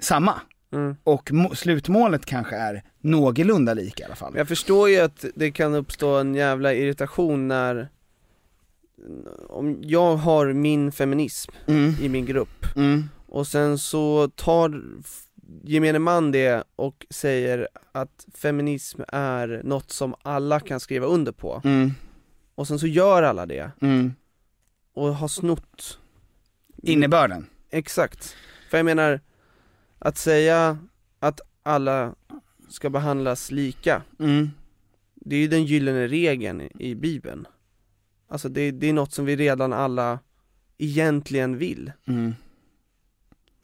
[0.00, 0.40] samma.
[0.74, 0.96] Mm.
[1.04, 4.32] Och slutmålet kanske är någorlunda lika i alla fall.
[4.36, 7.88] Jag förstår ju att det kan uppstå en jävla irritation när
[9.48, 11.94] Om jag har min feminism Mm.
[12.00, 13.04] i min grupp Mm.
[13.26, 14.82] och sen så tar
[15.62, 21.60] gemene man det och säger att feminism är något som alla kan skriva under på
[21.64, 21.90] Mm.
[22.54, 24.14] och sen så gör alla det Mm.
[24.94, 25.98] och har snott
[26.82, 27.46] Innebörden.
[27.70, 28.36] Exakt,
[28.70, 29.20] för jag menar
[30.04, 30.78] att säga
[31.18, 32.14] att alla
[32.68, 34.50] ska behandlas lika Mm.
[35.14, 37.46] Det är ju den gyllene regeln i- bibeln
[38.28, 40.18] Alltså det, det är något som vi redan alla
[40.78, 42.34] egentligen vill Mm.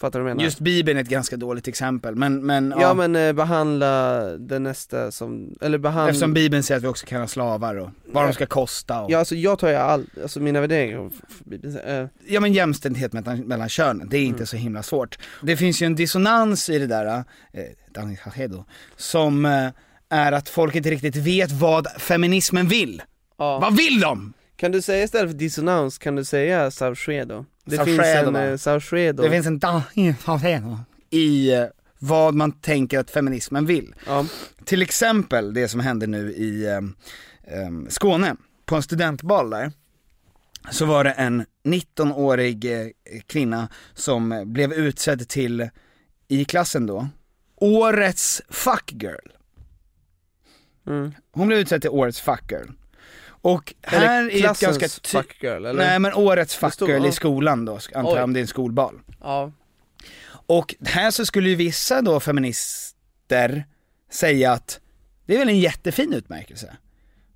[0.01, 0.45] Fattar du vad jag menar?
[0.45, 5.11] Just bibeln är ett ganska dåligt exempel, men, men ja, men eh, behandla den nästa
[5.11, 8.33] som, eller behandla Eftersom bibeln säger att vi också kan ha slavar och vad de
[8.33, 11.79] ska kosta och Ja alltså jag tar ju all, alltså mina värderingar av f- bibeln,
[11.87, 15.19] eh, Ja men jämställdhet mellan, mellan könen, det är inte så himla svårt.
[15.43, 18.65] Det finns ju en dissonans i det där, eh, Hajedo,
[18.97, 19.69] som eh,
[20.09, 23.03] är att folk inte riktigt vet vad feminismen vill.
[23.39, 23.59] ja.
[23.59, 24.33] Vad vill de?
[24.57, 27.45] Kan du säga istället för dissonans, kan du säga Saucedo?
[27.71, 29.61] Det Saucedo, finns en eh, Saucedo Det finns en
[30.25, 30.79] Hajedo
[31.11, 31.65] i eh,
[31.99, 33.95] vad man tänker att feminismen vill.
[34.07, 34.27] Ja.
[34.65, 36.77] Till exempel det som hände nu i eh,
[37.57, 39.73] eh, Skåne, på en studentbal där,
[40.71, 42.89] så var det en 19-årig eh,
[43.27, 45.69] kvinna som eh, blev utsedd till,
[46.29, 47.09] i klassen då,
[47.57, 49.31] årets fuckgirl.
[50.87, 51.13] Mm.
[51.33, 52.67] Hon blev utsedd till årets fuckgirl.
[53.43, 55.75] Och här Eller är ett ganska fuckgirl, eller?
[55.75, 59.01] Nej men årets fuckgirl i skolan då, antar jag om det är en skolbal.
[59.21, 59.53] Ja.
[60.47, 63.65] Och här så skulle ju vissa då feminister
[64.13, 64.81] säga att
[65.27, 66.77] det är väl en jättefin utmärkelse.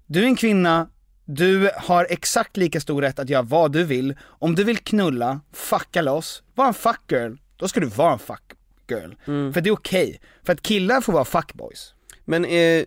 [0.06, 0.88] Du är en kvinna,
[1.24, 4.16] du har exakt lika stor rätt att göra vad du vill.
[4.22, 9.14] Om du vill knulla, fucka loss, var en fuckgirl, då ska du vara en fuckgirl.
[9.52, 10.20] För det är okej.
[10.42, 11.94] För att killar får vara fuckboys.
[12.24, 12.86] Men är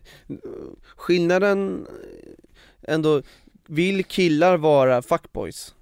[0.96, 1.88] skillnaden
[2.88, 3.22] ändå,
[3.68, 5.74] vill killar vara fuckboys?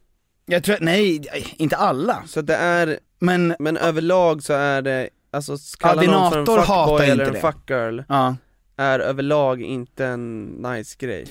[0.46, 1.22] Jag tror, nej,
[1.58, 2.24] inte alla.
[2.28, 7.06] Så det är, men, men överlag så är det, alltså kalla någon för en fuckboy
[7.10, 7.40] eller en det.
[7.40, 8.36] fuckgirl Ja.
[8.78, 11.26] är överlag inte en nice grej.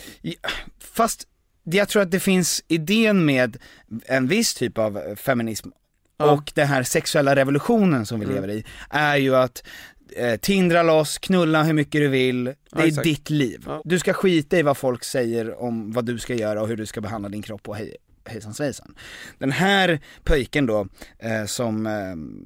[0.81, 1.29] Fast
[1.65, 3.57] jag tror att det finns idén med
[4.07, 5.69] en viss typ av feminism
[6.19, 8.35] och den här sexuella revolutionen som vi Mm.
[8.37, 9.63] lever i, är ju att
[10.17, 13.05] eh, tindra loss, knulla hur mycket du vill, det Ja, är exakt.
[13.05, 13.67] ditt liv.
[13.85, 16.87] Du ska skita i vad folk säger om vad du ska göra och hur du
[16.87, 18.95] ska behandla din kropp och hej, hejsan svejsan.
[19.39, 20.87] Den här pöjken då,
[21.19, 21.93] eh, som eh,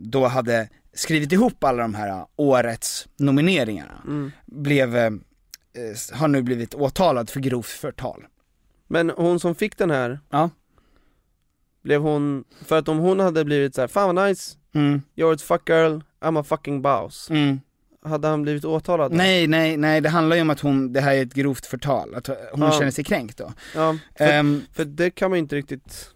[0.01, 4.31] då hade skrivit ihop alla de här årets nomineringarna, Mm.
[4.47, 5.13] blev, eh, eh,
[6.19, 8.27] har nu blivit åtalad för grovt förtal.
[8.89, 10.51] Men hon som fick den här, ja.
[11.83, 15.03] blev hon, för att om hon hade blivit så här, fan vad nice, Mm.
[15.17, 17.31] you're a fuck girl, I'm a fucking boss.
[17.31, 17.61] Mm.
[18.05, 19.17] Hade han blivit åtalad då?
[19.17, 22.15] Nej, nej, nej, det handlar ju om att hon, det här är ett grovt förtal,
[22.15, 22.73] att hon Ja.
[22.73, 23.53] känner sig kränkt då.
[23.75, 26.11] Ja, för, Ehm, för det kan man ju inte riktigt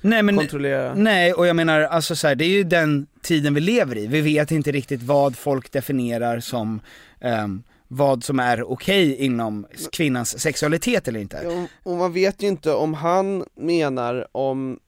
[0.00, 0.94] nej, men, kontrollera.
[0.94, 4.06] Nej, och jag menar alltså så här, det är ju den tiden vi lever i,
[4.06, 6.80] vi vet inte riktigt vad folk definierar som
[7.20, 11.40] ehm, vad som är okej inom kvinnans sexualitet eller inte.
[11.44, 14.78] Ja, och man vet ju inte om han menar om,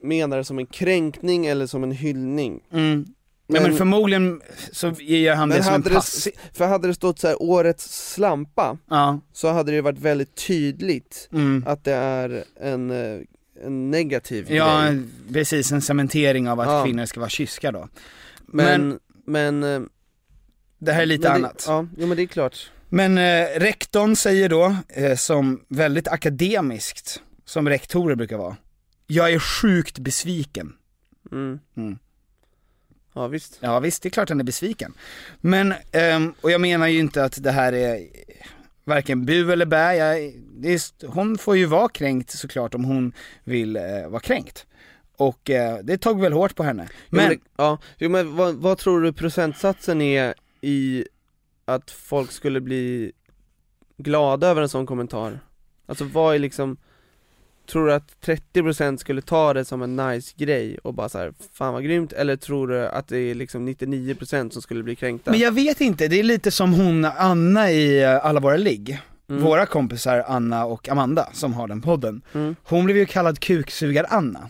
[0.00, 2.60] menar det som en kränkning eller som en hyllning.
[2.72, 3.06] Mm.
[3.46, 4.40] Men, ja, men förmodligen
[4.72, 6.24] så gör han det Men som en pass.
[6.24, 9.20] det, för hade det stått så här årets slampa, Ja.
[9.32, 11.64] så hade det varit väldigt tydligt Mm.
[11.66, 13.20] att det är en, eh,
[13.64, 15.02] en negativ Ja, grej.
[15.32, 16.84] precis, en cementering av att Ja.
[16.84, 17.88] kvinnor ska vara kyska då.
[18.46, 19.80] Men, men, eh,
[20.78, 21.64] det här är lite men det- annat.
[21.68, 22.70] Ja, jo men det är klart.
[22.88, 28.56] Men eh, rektorn säger då, eh, som väldigt akademiskt, som rektorer brukar vara,
[29.10, 30.72] jag är sjukt besviken.
[31.32, 31.60] Mm.
[31.76, 31.98] Mm.
[33.12, 33.58] Ja visst.
[33.60, 34.94] Ja visst, det är klart han är besviken.
[35.40, 38.06] Men, ehm, och jag menar ju inte att det här är
[38.84, 43.12] varken bu eller bä, jag, är, hon får ju vara kränkt såklart om hon
[43.44, 44.66] vill eh, vara kränkt.
[45.16, 46.88] Och eh, det tog väl hårt på henne.
[47.08, 51.04] Men, Men, det, ja, jo, men vad, vad tror du procentsatsen är i
[51.64, 53.12] att folk skulle bli
[53.96, 55.40] glada över en sån kommentar?
[55.86, 56.76] Alltså vad är liksom,
[57.70, 61.32] tror du att 30% skulle ta det som en nice grej och bara så här,
[61.52, 65.30] fan vad grymt, eller tror du att det är liksom 99% som skulle bli kränkta?
[65.30, 69.00] men jag vet inte, det är lite som hon Anna i eh, Alla våra ligg.
[69.30, 69.42] Mm.
[69.42, 72.22] Våra kompisar Anna och Amanda som har den podden.
[72.34, 72.56] Mm.
[72.62, 74.48] Hon blev ju kallad kuksugar-Anna.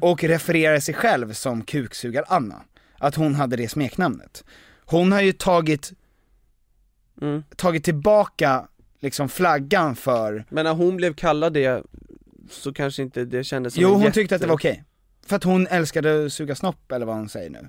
[0.00, 2.62] Och refererar sig själv som kuksugar-Anna.
[2.98, 4.44] Att hon hade det smeknamnet.
[4.84, 5.92] Hon har ju tagit,
[7.22, 7.42] Mm.
[7.56, 8.66] tagit tillbaka
[9.00, 11.82] liksom flaggan för, Men när hon blev kallad det,
[12.50, 14.14] så kanske inte det kändes som jo hon jätte...
[14.14, 14.84] tyckte att det var okej.
[15.26, 17.68] För att hon älskade att suga snopp eller vad hon säger nu.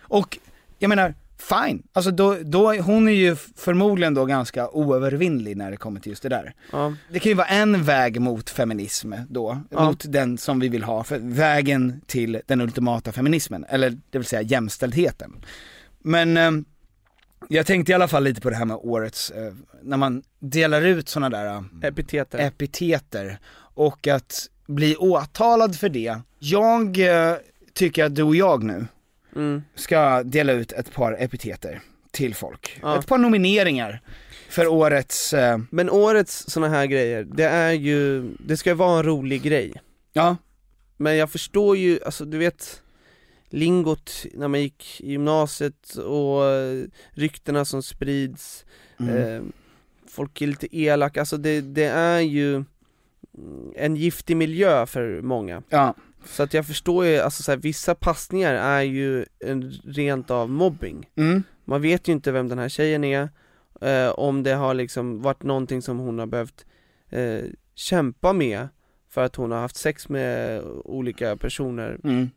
[0.00, 0.38] Och
[0.78, 1.82] jag menar, fine.
[1.92, 6.22] Alltså då, då, hon är ju förmodligen då ganska oövervinnlig när det kommer till just
[6.22, 6.54] det där.
[6.72, 6.94] Ja.
[7.10, 9.84] Det kan ju vara en väg mot feminism då, Ja.
[9.84, 14.26] mot den som vi vill ha, för vägen till den ultimata feminismen, eller det vill
[14.26, 15.44] säga jämställdheten.
[15.98, 16.50] Men eh,
[17.48, 20.82] jag tänkte i alla fall lite på det här med årets, eh, när man delar
[20.82, 22.38] ut sådana där eh, Epiteter.
[22.38, 23.38] epiteter
[23.74, 26.16] och att bli åtalad för det.
[26.38, 27.36] Jag eh,
[27.74, 28.86] tycker att du och jag nu
[29.36, 29.62] Mm.
[29.74, 31.80] ska dela ut ett par epiteter
[32.10, 32.78] till folk.
[32.82, 32.98] Ja.
[32.98, 34.00] Ett par nomineringar
[34.48, 35.32] för årets...
[35.32, 39.72] Eh, Men årets såna här grejer, det är ju, det ska vara en rolig grej
[40.12, 40.36] Ja
[40.96, 42.81] Men jag förstår ju, alltså du vet
[43.52, 48.64] Lingot när man gick i gymnasiet och eh, ryktena som sprids
[49.00, 49.16] Mm.
[49.16, 49.42] eh,
[50.08, 52.64] Folk är lite elaka, alltså det, det är ju mm,
[53.76, 55.94] en giftig miljö för många Ja.
[56.26, 60.50] Så att jag förstår ju, alltså så här, vissa passningar är ju en rent av
[60.50, 61.42] mobbing Mm.
[61.64, 63.28] Man vet ju inte vem den här tjejen är,
[63.80, 66.66] eh, om det har liksom varit någonting som hon har behövt
[67.10, 67.40] eh,
[67.74, 68.68] kämpa med
[69.08, 72.30] för att hon har haft sex med olika personer Mm.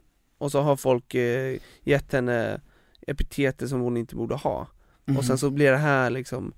[0.46, 2.62] Och så har folk eh, gett henne
[3.08, 4.68] epiteter som hon inte borde ha
[5.08, 5.18] Mhm.
[5.18, 6.54] och sen så blir det här liksom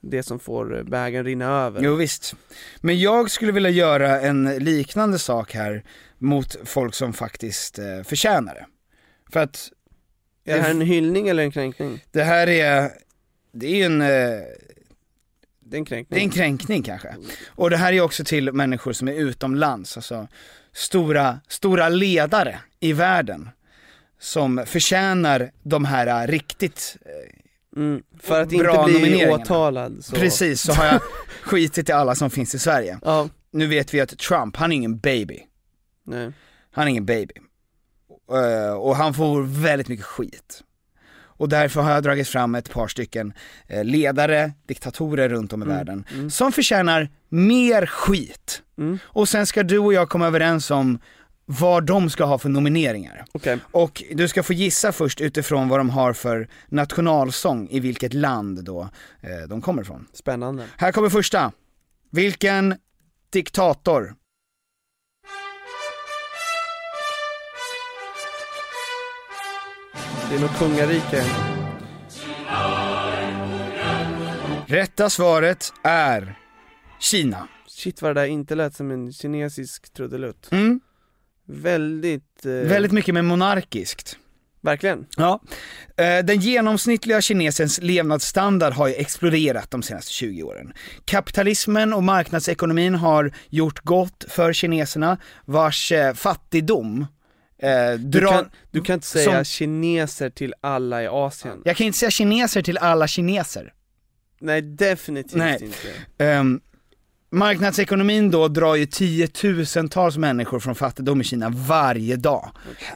[0.00, 1.80] det som får bägaren rinna över.
[1.82, 2.34] Jo visst.
[2.80, 5.84] Men jag skulle vilja göra en liknande sak här
[6.18, 8.66] mot folk som faktiskt eh, förtjänar det.
[9.32, 9.68] För att
[10.44, 12.04] Är det här en hyllning eller en kränkning?
[12.12, 12.90] det här är,
[13.52, 16.06] det är en, eh, Det är en kränkning.
[16.08, 17.16] det är en kränkning kanske.
[17.46, 20.28] Och det här är också till människor som är utomlands, alltså
[20.76, 23.48] stora, stora ledare i världen.
[24.18, 27.40] Som förtjänar de här eh, riktigt eh,
[27.76, 29.42] Mm, för att inte bra bli nomineringarna.
[29.42, 30.16] åtalad så.
[30.16, 31.00] Precis, så har jag
[31.42, 32.98] skitit i alla som finns i Sverige.
[33.02, 33.28] Ja.
[33.50, 35.42] Nu vet vi att Trump, han är ingen baby.
[36.04, 36.32] Nej.
[36.70, 37.34] Han är ingen baby.
[38.78, 40.62] Och han får väldigt mycket skit.
[41.36, 43.32] Och därför har jag dragit fram ett par stycken
[43.66, 46.30] eh, ledare, diktatorer runt om i Mm, världen, mm.
[46.30, 48.62] som förtjänar mer skit.
[48.78, 48.98] Mm.
[49.04, 50.98] Och sen ska du och jag komma överens om
[51.46, 53.24] vad de ska ha för nomineringar.
[53.32, 53.58] Okej.
[53.70, 58.64] Och du ska få gissa först utifrån vad de har för nationalsång, i vilket land
[58.64, 58.88] då
[59.20, 60.06] eh, de kommer ifrån.
[60.12, 60.64] Spännande.
[60.76, 61.52] Här kommer första.
[62.10, 62.74] Vilken
[63.30, 64.14] diktator
[70.30, 71.24] Det är nog kungarike.
[74.66, 76.38] Rätta svaret är
[77.00, 77.48] Kina.
[77.66, 80.48] Shit vad det där inte lät som en kinesisk trudelutt.
[80.52, 80.80] Mm.
[81.48, 82.46] Väldigt...
[82.46, 84.16] Eh, Väldigt mycket med monarkiskt.
[84.60, 85.06] Verkligen.
[85.16, 85.40] Ja.
[85.96, 90.72] Eh, Den genomsnittliga kinesens levnadsstandard har ju exploderat de senaste 20 åren.
[91.04, 97.06] Kapitalismen och marknadsekonomin har gjort gott för kineserna vars eh, fattigdom
[97.58, 101.62] eh, Du kan, du kan inte säga som- kineser till alla i Asien.
[101.64, 103.72] Jag kan inte säga kineser till alla kineser.
[104.40, 105.58] Nej, definitivt Nej.
[105.64, 106.24] inte.
[106.24, 106.60] Ehm,
[107.30, 112.50] marknadsekonomin då drar ju tiotusentals människor från fattigdom i Kina varje dag.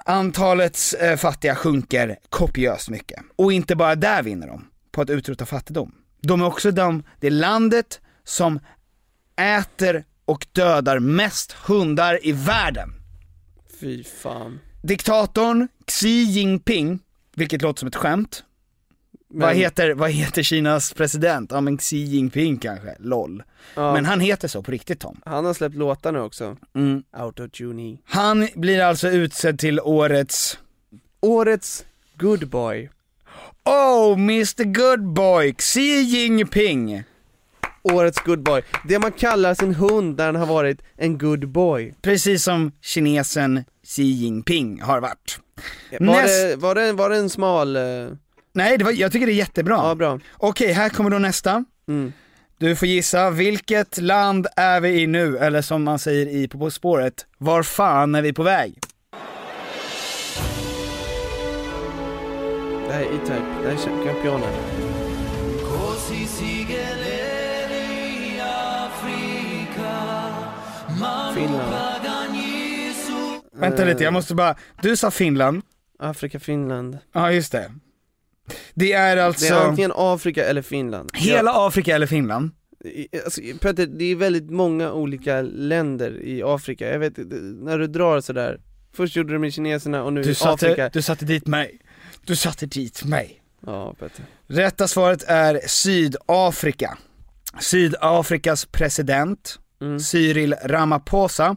[0.04, 3.20] Antalet eh, fattiga sjunker kopiöst mycket.
[3.36, 5.94] Och inte bara där vinner de, på att utrota fattigdom.
[6.22, 8.60] De är också de, det landet som
[9.36, 12.90] äter och dödar mest hundar i världen.
[13.80, 14.60] Fy fan.
[14.82, 16.98] Diktatorn Xi Jinping,
[17.36, 18.44] vilket låter som ett skämt.
[19.32, 21.50] Men- Vad, heter, vad heter Kinas president?
[21.52, 23.42] Ja men Xi Jinping kanske, LOL.
[23.74, 23.92] Ja.
[23.92, 25.20] Men han heter så på riktigt Tom.
[25.24, 26.56] Han har släppt låtar nu också.
[26.74, 27.02] Mm.
[27.10, 30.58] Autotune Han blir alltså utsedd till årets...
[31.20, 31.84] Årets
[32.16, 32.90] good boy.
[33.64, 37.02] Oh, Mr Good Boy, Xi Jinping!
[37.82, 38.62] Årets good boy.
[38.88, 41.94] Det man kallar sin hund när han har varit en good boy.
[42.02, 45.38] Precis som kinesen Xi Jinping har varit.
[46.00, 47.76] Var, Näst- det, var, det, var det en smal...
[47.76, 47.82] eh,
[48.52, 49.74] Nej, det var, jag tycker det är jättebra.
[49.76, 50.20] Ja, bra.
[50.36, 51.64] Okej, här kommer då nästa.
[51.88, 52.12] Mm.
[52.58, 55.38] Du får gissa, vilket land är vi i nu?
[55.38, 58.78] Eller som man säger i På På spåret, var fan är vi på väg?
[62.86, 64.52] Det här är E-Type, det här är Championen.
[71.34, 71.89] Finland.
[73.60, 75.62] Vänta lite, jag måste bara, du sa Finland.
[75.98, 76.98] Afrika, Finland.
[77.12, 77.72] Ja, just det.
[78.74, 81.10] Det är alltså Det är antingen Afrika eller Finland.
[81.14, 82.50] hela Afrika eller Finland.
[83.24, 87.12] Alltså, Petter, det är väldigt många olika länder i Afrika, jag vet
[87.62, 88.60] när du drar sådär
[88.92, 90.44] Först gjorde du med kineserna och nu Du Afrika
[90.84, 91.78] satte, du satte dit mig.
[92.26, 93.42] Du satte dit mig.
[93.66, 96.98] Ja Petter Rätta svaret är Sydafrika.
[97.60, 100.00] Sydafrikas president, Mm.
[100.00, 101.56] Cyril Ramaphosa,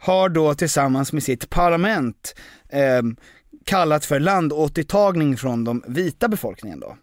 [0.00, 2.34] har då tillsammans med sitt parlament
[2.68, 3.02] eh,
[3.64, 6.96] kallat för landåtertagning från de vita befolkningen då.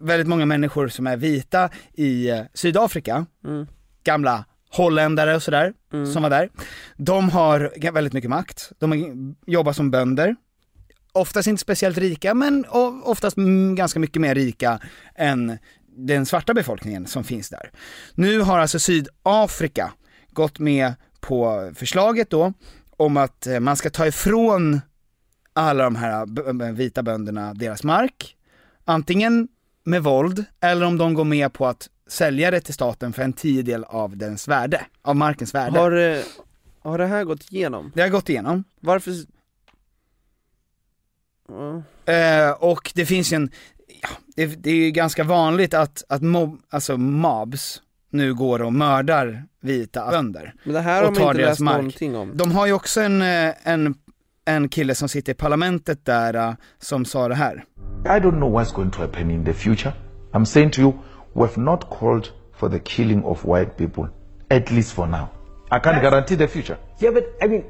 [0.00, 3.66] Väldigt många människor som är vita i eh, Sydafrika, Mm.
[4.04, 6.12] gamla holländare och sådär, Mm.
[6.12, 6.48] som var där.
[6.96, 10.36] De har väldigt mycket makt, de jobbar som bönder,
[11.12, 12.64] oftast inte speciellt rika, men
[13.04, 13.36] oftast
[13.76, 14.78] ganska mycket mer rika
[15.14, 15.58] än
[15.96, 17.70] den svarta befolkningen som finns där.
[18.14, 19.92] Nu har alltså Sydafrika
[20.32, 20.94] gått med
[21.26, 22.52] på förslaget då
[22.96, 24.80] om att eh, man ska ta ifrån
[25.52, 28.36] alla de här b- vita bönderna deras mark,
[28.84, 29.48] antingen
[29.84, 33.32] med våld eller om de går med på att sälja det till staten för en
[33.32, 35.78] tiondel av dens värde, av markens värde.
[35.78, 36.20] Har, eh,
[36.80, 37.92] har det här gått igenom?
[37.94, 38.64] Det har gått igenom.
[38.80, 39.12] Varför
[41.48, 41.82] Ja.
[42.12, 43.50] Eh, och det finns ju en,
[44.02, 47.82] ja, det, det är ju ganska vanligt att, att mob, alltså mobs
[48.14, 50.54] nu går och mördar vita bönder.
[50.64, 51.76] Men det här och har man tar inte läst mark.
[51.76, 53.94] någonting om De har ju också en, eh, en,
[54.44, 57.64] en kille som sitter i parlamentet där eh, som sa det här.
[58.04, 59.92] I don't know what's going to happen in the future.
[60.32, 60.92] I'm saying to you,
[61.34, 64.04] we've not called for the killing of white people,
[64.50, 65.26] at least for now.
[65.70, 66.76] I can't guarantee the future.
[67.00, 67.64] Yeah, but I mean,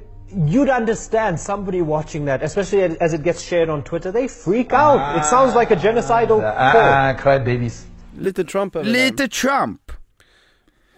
[0.48, 5.16] you'd understand somebody watching that, especially as- it gets shared on Twitter, they freak out.
[5.16, 6.40] it sounds like a genocidal
[6.72, 6.82] call.
[6.92, 7.86] Ah, cry babies.
[8.18, 9.80] Lite Trump över Lite Trump!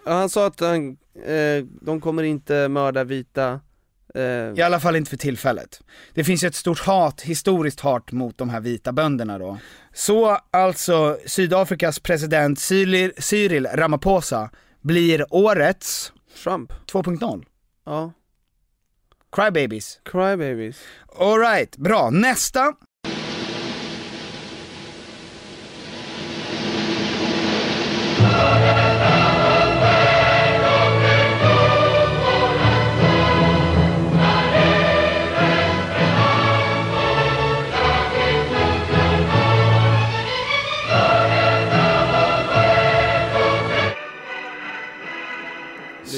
[0.07, 3.59] Ja, han sa att han, eh, de kommer inte mörda vita
[4.15, 4.21] eh,
[4.55, 5.81] I alla fall inte för tillfället.
[6.13, 9.57] Det finns ju ett stort hat, historiskt hat mot de här vita bönderna då.
[9.93, 14.49] Så alltså Sydafrikas president Cyril, Cyril Ramaphosa
[14.81, 17.45] blir årets Trump 2.0.
[17.85, 18.11] Ja.
[19.31, 19.99] Crybabies.
[20.05, 20.77] Crybabies.
[21.19, 22.09] Alright, bra.
[22.09, 22.73] Nästa.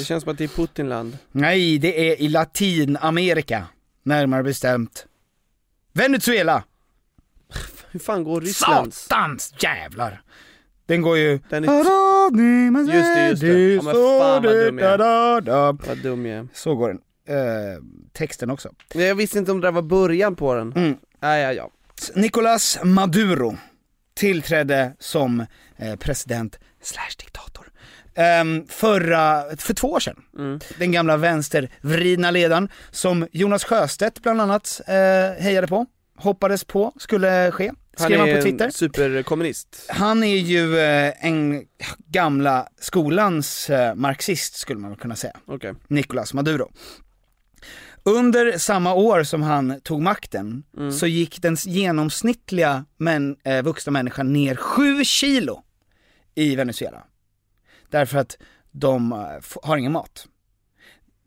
[0.00, 1.18] Det känns som att det är Putinland.
[1.32, 3.66] Nej, det är i Latinamerika.
[4.02, 5.06] Närmare bestämt
[5.92, 6.64] Venezuela.
[7.90, 8.98] Hur fan går Rysslands?
[8.98, 10.22] Satans jävlar.
[10.86, 11.40] Den går ju...
[11.48, 11.74] Den är...
[12.94, 13.74] Just det, just det.
[13.74, 15.86] Ja, men fan vad dum jag är.
[15.86, 16.48] Vad dum jag är.
[16.54, 17.00] Så går den.
[17.36, 17.82] Eh,
[18.12, 18.68] texten också.
[18.94, 20.72] Jag visste inte om det där var början på den.
[20.72, 20.96] Mm.
[21.20, 21.70] Ja, ja, ja.
[22.14, 23.56] Nicolas Maduro
[24.14, 25.46] tillträdde som
[25.76, 27.69] eh, president slash diktator.
[28.14, 30.16] Ehm, förra, för två år sedan.
[30.38, 30.60] Mm.
[30.78, 35.86] Den gamla vänstervridna ledaren som Jonas Sjöstedt bland annat eh, hejade på,
[36.16, 37.72] hoppades på skulle ske.
[37.98, 38.70] Han Skrev han är på Twitter.
[38.70, 39.86] superkommunist.
[39.88, 41.64] Han är ju eh, en
[42.06, 45.36] gamla skolans eh, marxist skulle man kunna säga.
[45.46, 45.74] Okej.
[45.88, 46.70] Nicolas Maduro.
[48.02, 50.92] Under samma år som han tog makten Mm.
[50.92, 55.62] så gick den genomsnittliga män, eh, vuxna människan ner 7 kilo
[56.34, 57.04] i Venezuela.
[57.90, 58.36] Därför att
[58.70, 59.18] de eh,
[59.62, 60.26] har ingen mat.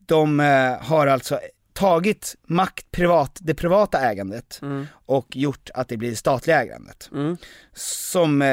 [0.06, 1.40] De eh, har alltså
[1.74, 4.88] tagit makt, privat, det privata ägandet Mm.
[5.06, 7.10] och gjort att det blir statliga ägandet.
[7.14, 7.38] Mm.
[7.76, 8.50] Som, eh,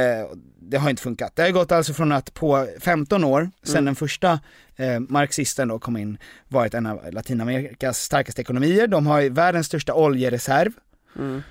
[0.61, 1.37] det har inte funkat.
[1.37, 3.85] Det har gått alltså från att på 15 år, sen Mm.
[3.85, 4.41] den första
[4.77, 8.87] eh, marxisten då kom in, varit en av Latinamerikas starkaste ekonomier.
[8.87, 10.73] De har världens största oljereserv
[11.17, 11.43] Mm.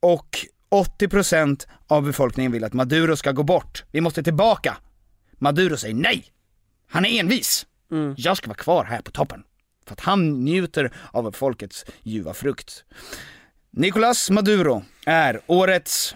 [0.00, 0.38] och
[0.70, 3.84] 80% av befolkningen vill att Maduro ska gå bort.
[3.90, 4.76] Vi måste tillbaka.
[5.38, 6.24] Maduro säger nej.
[6.90, 7.66] Han är envis.
[7.90, 8.14] Mm.
[8.18, 9.42] Jag ska vara kvar här på toppen.
[9.86, 12.84] För att han njuter av folkets ljuva frukt.
[13.70, 16.14] Nicolas Maduro är årets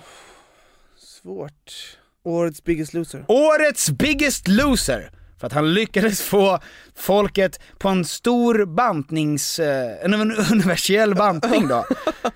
[0.99, 1.97] Svårt.
[2.25, 3.25] Årets biggest loser.
[3.29, 5.11] Årets biggest loser!
[5.41, 6.59] För att han lyckades få
[6.95, 11.87] folket på en stor bantnings, eh, en un- universell bantning då.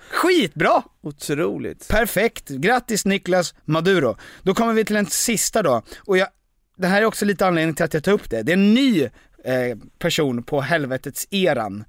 [0.09, 0.83] Skitbra!
[1.01, 1.87] Otroligt.
[1.87, 4.17] Perfekt, grattis Niklas Maduro.
[4.41, 6.27] Då kommer vi till en sista då, och jag,
[6.75, 8.43] det här är också lite anledning till att jag tar upp det.
[8.43, 9.03] Det är en ny
[9.43, 11.83] eh, person på helvetets eran.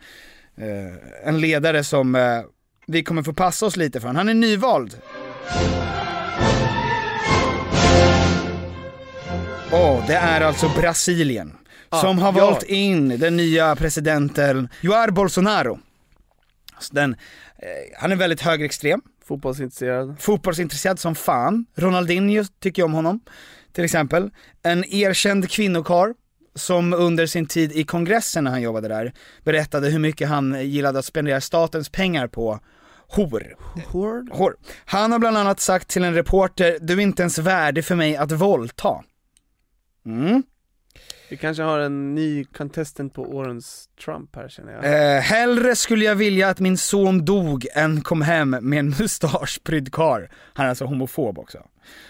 [0.57, 2.43] Eh, en ledare som eh,
[2.87, 4.09] vi kommer få passa oss lite för.
[4.09, 4.99] Han är nyvald.
[9.73, 11.57] Åh, det är alltså Brasilien.
[11.89, 12.47] Ah, som har ja.
[12.47, 15.79] valt in den nya presidenten Jair Bolsonaro.
[16.79, 17.13] Så Den,
[17.59, 19.03] eh, han är väldigt högerextrem.
[19.25, 20.17] Fotbollsintresserad.
[20.21, 21.67] Fotbollsintresserad som fan.
[21.75, 23.21] Ronaldinho tycker jag om honom,
[23.75, 24.31] till exempel.
[24.63, 26.15] En erkänd kvinnokar
[26.55, 29.13] som under sin tid i kongressen när han jobbade där
[29.45, 32.61] berättade hur mycket han gillade att spendera statens pengar på
[33.09, 33.57] hor.
[33.87, 34.31] Hord?
[34.33, 34.57] Hor.
[34.85, 38.17] Han har bland annat sagt till en reporter, du är inte ens värdig för mig
[38.17, 39.05] att våldta.
[40.07, 40.43] Mm.
[41.29, 45.15] Vi kanske har en ny contestant på årens Trump här känner jag.
[45.17, 49.93] Eh, hellre skulle jag vilja att min son dog än kom hem med en mustaschprydd
[49.93, 50.23] karl.
[50.55, 51.59] Han är alltså homofob också.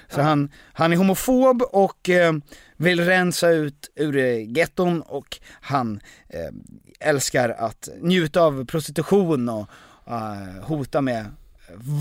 [0.09, 2.33] Så han, han är homofob och eh,
[2.77, 9.69] vill rensa ut ur eh, getton och han eh, älskar att njuta av prostitution och
[10.07, 11.27] eh, hota med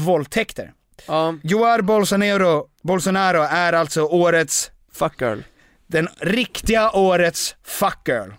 [0.06, 0.74] våldtäkter.
[1.08, 1.36] Ja.
[1.44, 5.40] Joar Bolsonaro, Bolsonaro är alltså årets Fuck girl.
[5.94, 8.30] Den riktiga årets fuck girl.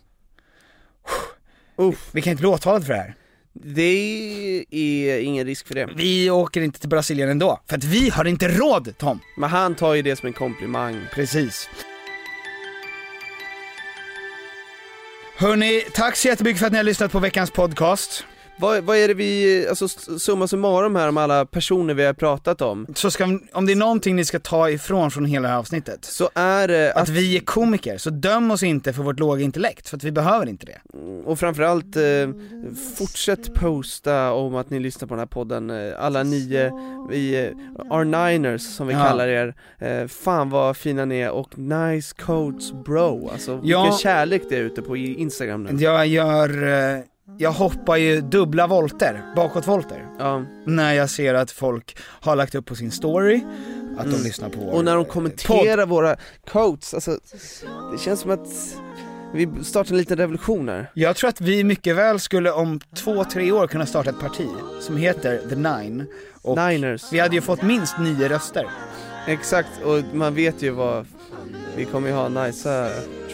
[2.12, 3.14] Vi kan inte bli åtalade för det här.
[3.52, 5.88] Det är ingen risk för det.
[5.96, 9.20] Vi åker inte till Brasilien ändå, för att vi har inte råd Tom.
[9.36, 11.06] Men han tar ju det som en komplimang.
[11.12, 11.68] Precis.
[15.36, 18.24] Hörni, tack så jättemycket för att ni har lyssnat på veckans podcast.
[18.56, 22.62] Vad, vad är det vi, alltså summa summarum här om alla personer vi har pratat
[22.62, 22.86] om?
[22.94, 26.04] Så ska, om det är någonting ni ska ta ifrån från hela det här avsnittet,
[26.04, 29.88] så är det att, vi är komiker, så döm oss inte för vårt låga intellekt,
[29.88, 30.98] för att vi behöver inte det.
[31.24, 32.02] Och framförallt, eh,
[32.96, 36.72] fortsätt posta om att ni lyssnar på den här podden, eh, alla nio,
[37.10, 37.50] vi, eh,
[37.90, 39.00] R9ers som vi Ja.
[39.04, 43.82] kallar er, eh, fan vad fina ni är och nice codes bro, alltså Ja.
[43.82, 45.82] vilken kärlek det är ute på Instagram nu.
[45.84, 46.62] Jag gör,
[46.94, 47.00] eh,
[47.38, 50.06] jag hoppar ju dubbla volter, bakåtvolter.
[50.18, 50.44] Ja.
[50.66, 53.36] När jag ser att folk har lagt upp på sin story,
[53.98, 54.22] att de Mm.
[54.22, 57.18] lyssnar på vår Och när de eh, kommenterar våra quotes, alltså
[57.92, 58.48] det känns som att
[59.34, 60.90] vi startar en liten revolution här.
[60.94, 64.48] Jag tror att vi mycket väl skulle om två, tre år kunna starta ett parti
[64.80, 66.06] som heter The Nine.
[66.42, 67.12] Och Niners.
[67.12, 68.66] vi hade ju fått minst nio röster.
[69.28, 71.06] Exakt, och man vet ju vad,
[71.76, 72.90] vi kommer ju ha nice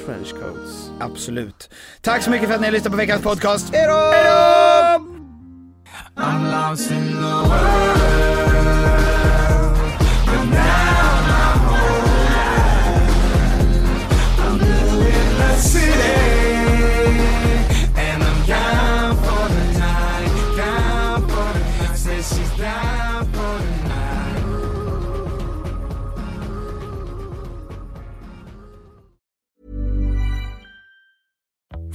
[0.07, 0.91] trenchcoats.
[1.01, 1.71] Absolut.
[2.01, 3.75] Tack så mycket för att ni har lyssnat på veckans podcast.
[3.75, 3.93] Hejdå!
[6.17, 8.00] I'm